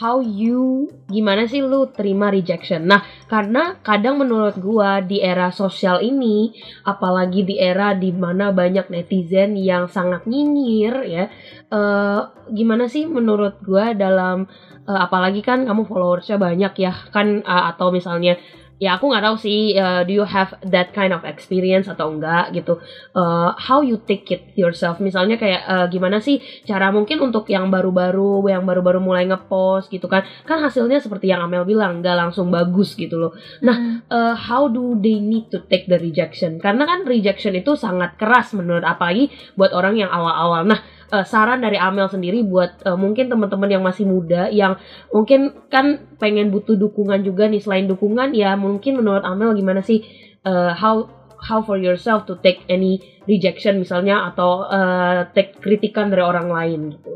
[0.00, 2.88] how you gimana sih lu terima rejection?
[2.88, 6.56] Nah, karena kadang menurut gua di era sosial ini,
[6.88, 11.24] apalagi di era di mana banyak netizen yang sangat nyinyir ya,
[11.68, 14.48] eh, gimana sih menurut gua dalam
[14.88, 18.40] eh, apalagi kan kamu followersnya banyak ya kan eh, atau misalnya
[18.80, 22.56] ya aku nggak tahu sih eh, do you have that kind of experience atau enggak
[22.56, 22.80] gitu.
[23.12, 24.98] Eh, how you take it yourself?
[25.04, 30.08] Misalnya kayak eh, gimana sih cara mungkin untuk yang baru-baru yang baru-baru mulai ngepost gitu
[30.08, 30.24] kan?
[30.48, 33.32] Kan hasilnya seperti yang Amel bilang nggak langsung bagus gitu loh.
[33.60, 36.56] Nah, uh, how do they need to take the rejection?
[36.56, 39.28] Karena kan rejection itu sangat keras menurut apalagi
[39.60, 40.64] buat orang yang awal-awal.
[40.64, 40.80] Nah,
[41.12, 44.78] uh, saran dari Amel sendiri buat uh, mungkin teman-teman yang masih muda yang
[45.10, 50.02] mungkin kan pengen butuh dukungan juga nih selain dukungan ya mungkin menurut Amel gimana sih
[50.46, 51.06] uh, how
[51.40, 56.80] how for yourself to take any rejection misalnya atau uh, take kritikan dari orang lain
[56.94, 57.12] gitu.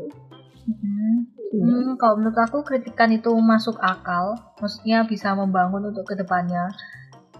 [0.65, 1.29] Hmm.
[1.55, 6.67] Hmm, kalau menurut aku kritikan itu masuk akal, maksudnya bisa membangun untuk ke depannya.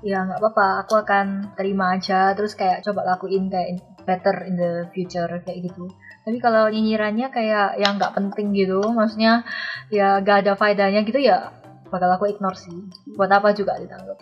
[0.05, 4.87] Ya nggak apa-apa, aku akan terima aja, terus kayak coba lakuin kayak better in the
[4.95, 5.91] future kayak gitu.
[6.25, 9.45] Tapi kalau nyinyirannya kayak yang nggak penting gitu, maksudnya
[9.93, 11.53] ya gak ada faedahnya gitu ya
[11.93, 12.75] bakal aku ignore sih.
[13.13, 14.17] Buat apa juga ditanggap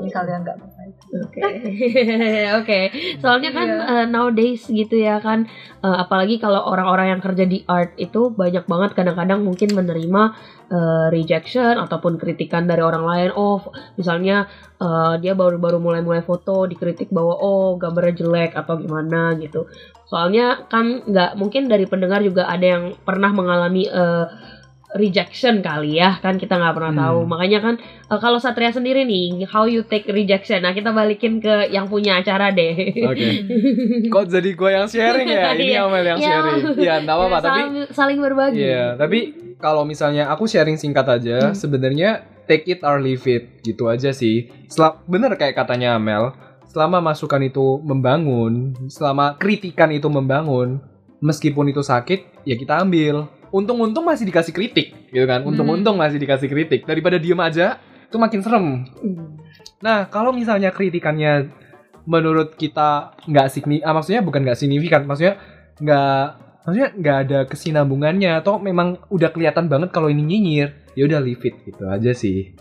[0.00, 0.94] misalnya nggak baik.
[1.28, 1.40] Oke,
[2.62, 2.80] oke.
[3.20, 3.84] Soalnya kan Iya.
[3.84, 5.44] uh, nowadays gitu ya kan,
[5.84, 10.22] uh, apalagi kalau orang-orang yang kerja di art itu banyak banget kadang-kadang mungkin menerima
[10.72, 13.30] uh, rejection ataupun kritikan dari orang lain.
[13.36, 13.60] Oh,
[14.00, 14.48] misalnya
[14.80, 19.68] uh, dia baru-baru mulai-mulai foto dikritik bahwa oh gambarnya jelek atau gimana gitu.
[20.08, 24.24] Soalnya kan nggak mungkin dari pendengar juga ada yang pernah mengalami uh,
[24.90, 27.02] rejection kali ya kan kita nggak pernah Hmm.
[27.04, 27.74] tahu makanya kan
[28.08, 32.16] uh, kalau Satria sendiri nih how you take rejection nah kita balikin ke yang punya
[32.16, 32.72] acara deh
[33.04, 33.28] Oke.
[34.08, 35.52] Kok jadi gue yang sharing ya?
[35.52, 35.80] Ini Iya.
[35.84, 36.28] Amel yang Iya.
[36.30, 36.60] sharing.
[36.78, 39.18] Iya, enggak apa-apa, Ya, tapi saling, berbagi Iya, tapi
[39.58, 41.54] kalau misalnya aku sharing singkat aja, Hmm.
[41.54, 42.10] sebenarnya
[42.48, 44.48] take it or leave it gitu aja sih.
[44.66, 46.32] Selama, bener kayak katanya Amel,
[46.78, 50.78] selama masukan itu membangun, selama kritikan itu membangun,
[51.18, 53.26] meskipun itu sakit, ya kita ambil.
[53.50, 55.42] Untung-untung masih dikasih kritik, gitu kan?
[55.42, 58.86] Untung-untung masih dikasih kritik daripada diem aja, itu makin serem.
[58.94, 59.42] Hmm.
[59.82, 61.50] Nah, kalau misalnya kritikannya
[62.06, 65.34] menurut kita nggak signifikan, maksudnya bukan nggak signifikan, maksudnya
[65.82, 66.22] nggak,
[66.62, 71.42] maksudnya nggak ada kesinambungannya atau memang udah kelihatan banget kalau ini nyinyir, ya udah leave
[71.42, 72.54] it gitu aja sih.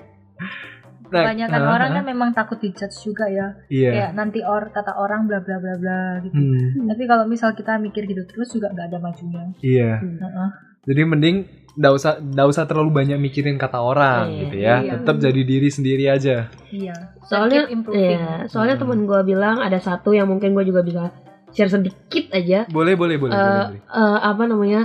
[1.07, 3.55] Nah, Kebanyakan ah, orang ah, kan memang takut dijudge juga ya.
[3.67, 3.91] iya.
[3.95, 6.35] Kayak nanti or kata orang bla bla bla bla gitu.
[6.35, 9.47] Hmm, Tapi kalau misal kita mikir gitu terus juga nggak ada majunya.
[9.57, 10.03] iya.
[10.03, 10.49] Heeh.
[10.83, 11.37] Jadi mending
[11.73, 14.39] nggak usah nggak usah terlalu banyak mikirin kata orang Iya.
[14.41, 14.75] gitu ya.
[14.77, 14.91] Iya.
[14.99, 16.51] Tetap jadi diri sendiri aja.
[16.67, 16.95] Iya.
[17.23, 18.11] soalnya Keep improving.
[18.13, 18.83] ya, soalnya Hmm.
[18.85, 21.11] temen gue bilang ada satu yang mungkin gue juga bisa
[21.49, 23.81] share sedikit aja Boleh, boleh, boleh, Eh, boleh, boleh.
[23.85, 24.81] eh, apa namanya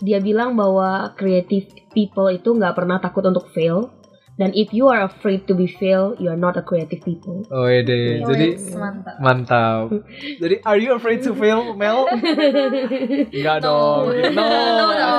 [0.00, 3.88] dia bilang bahwa creative people itu nggak pernah takut untuk fail
[4.36, 7.64] dan if you are afraid to be fail you are not a creative people Oh
[7.64, 8.20] deh.
[8.20, 9.16] Oh, Jadi yes, mantap.
[9.16, 9.84] mantap.
[10.44, 12.04] Jadi are you afraid to fail, Mel?
[13.36, 14.04] Enggak No.
[14.04, 14.04] dong.
[14.36, 15.10] No, No, no.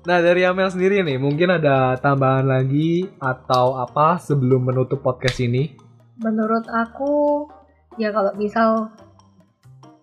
[0.00, 5.76] Nah dari Amel sendiri nih, mungkin ada tambahan lagi atau apa sebelum menutup podcast ini?
[6.24, 7.44] Menurut aku
[7.98, 8.88] ya kalau misal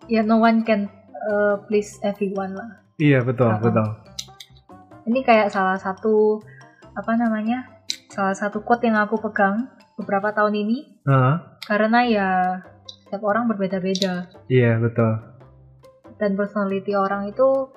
[0.06, 0.92] ya no one can
[1.26, 2.70] uh, please everyone lah.
[2.98, 3.88] Iya betul betul.
[5.08, 6.42] Ini kayak salah satu
[6.94, 7.66] apa namanya?
[8.10, 10.78] Salah satu quote yang aku pegang beberapa tahun ini
[11.10, 11.58] Hah?
[11.66, 12.30] karena ya
[12.86, 15.10] setiap orang berbeda-beda Iya betul.
[16.22, 17.70] dan personality orang itu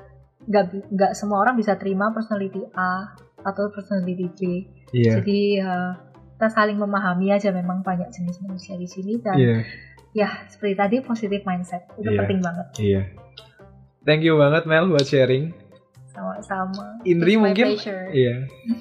[0.49, 3.13] nggak nggak semua orang bisa terima personality A
[3.45, 4.41] atau personality B.
[4.93, 5.21] Iya.
[5.21, 5.97] Jadi ya,
[6.37, 9.61] kita saling memahami aja memang banyak jenis manusia di sini dan Iya.
[10.13, 12.19] Ya seperti tadi positive mindset itu Iya.
[12.21, 13.03] penting banget Iya.
[14.01, 15.53] Thank you banget Mel buat sharing.
[16.11, 16.99] sama-sama.
[17.07, 17.67] Indri It's mungkin.
[18.11, 18.35] Iya.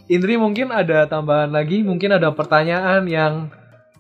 [0.10, 3.54] Indri mungkin ada tambahan lagi, mungkin ada pertanyaan yang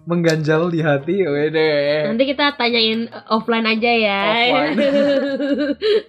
[0.03, 1.21] mengganjal di hati.
[1.21, 1.69] Wede.
[2.09, 4.77] nanti kita tanyain offline aja ya Offline.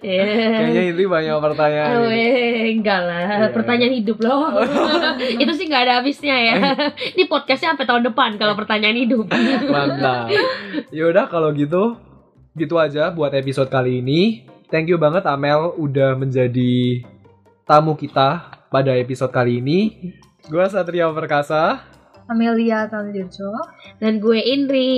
[0.01, 0.24] Iya.
[0.57, 1.97] Kayaknya Indri banyak pertanyaan.
[2.01, 2.24] Oh, ini.
[2.24, 3.53] eh, enggak lah, Iya.
[3.53, 4.57] pertanyaan hidup loh.
[5.43, 6.55] itu sih nggak ada habisnya ya.
[7.14, 9.28] Ini podcastnya sampai tahun depan kalau pertanyaan hidup.
[9.74, 10.32] Mantap.
[10.91, 11.97] Yaudah kalau gitu,
[12.57, 14.49] gitu aja buat episode kali ini.
[14.70, 17.05] Thank you banget Amel udah menjadi
[17.66, 20.11] tamu kita pada episode kali ini.
[20.49, 21.84] Gua Satria Perkasa
[22.31, 23.51] Amelia Tanjurjo.
[23.99, 24.91] Dan gue Indri.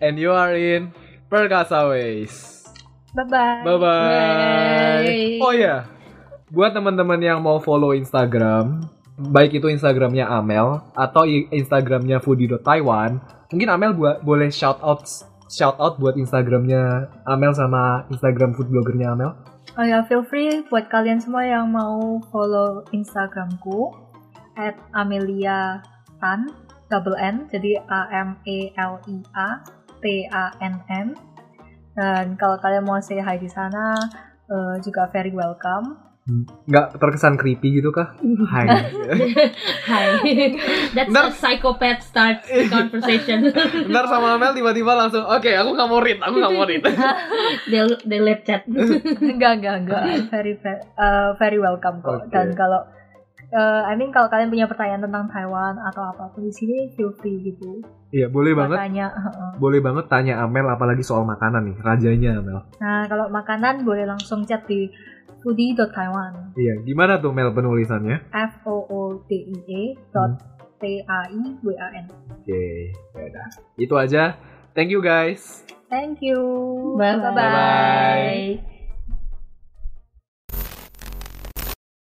[0.00, 0.88] and you are in
[1.28, 2.64] Perkasa Ways.
[3.14, 3.62] Bye bye.
[3.62, 5.38] Bye bye.
[5.44, 5.86] Oh ya,
[6.50, 8.82] buat teman-teman yang mau follow Instagram,
[9.30, 13.22] baik itu Instagramnya Amel atau Instagramnya foodie.taiwan,
[13.54, 15.06] mungkin Amel buat boleh shout out
[15.46, 19.30] shout out buat Instagramnya Amel sama Instagram food bloggernya Amel.
[19.78, 23.94] Oh ya, feel free buat kalian semua yang mau follow Instagramku
[24.54, 25.82] at Amelia
[26.24, 26.48] Tan
[26.88, 29.60] double N jadi A M E L I A
[30.00, 31.12] T A N N
[31.92, 33.92] dan kalau kalian mau say hi di sana
[34.48, 36.00] eh, juga very welcome.
[36.64, 38.16] Nggak terkesan creepy gitu kah?
[38.48, 38.64] Hai.
[39.92, 40.04] Hi.
[40.96, 43.52] That's Ntar- a psychopath starts the conversation.
[43.92, 46.80] Ntar sama Amel tiba-tiba langsung, oke aku nggak mau read, aku nggak mau read.
[47.70, 48.64] They'll delete chat.
[48.64, 50.02] enggak enggak enggak
[50.32, 52.32] very very, eh, very welcome kok Oke.
[52.32, 52.88] dan kalau
[53.54, 57.14] eh, I mean kalau kalian punya pertanyaan tentang Taiwan atau apa pun di sini feel
[57.14, 57.80] free gitu
[58.10, 59.50] Iya boleh buat banget, tanya heeh.
[59.56, 62.58] boleh banget tanya Amel apalagi soal makanan nih, rajanya Amel.
[62.78, 64.90] nah kalau makanan boleh langsung chat di
[65.40, 68.30] foodie.taiwan Iya, gimana tuh Mel penulisannya?
[68.30, 70.38] F O O D I E dot
[70.78, 72.06] T A I W A N
[72.40, 72.64] Oke,
[73.12, 73.46] ya udah.
[73.74, 74.36] Itu aja.
[74.72, 75.62] Thank you guys.
[75.86, 76.36] thank you
[76.98, 77.30] Bye-bye.
[77.30, 77.48] bye,
[78.58, 78.73] -bye.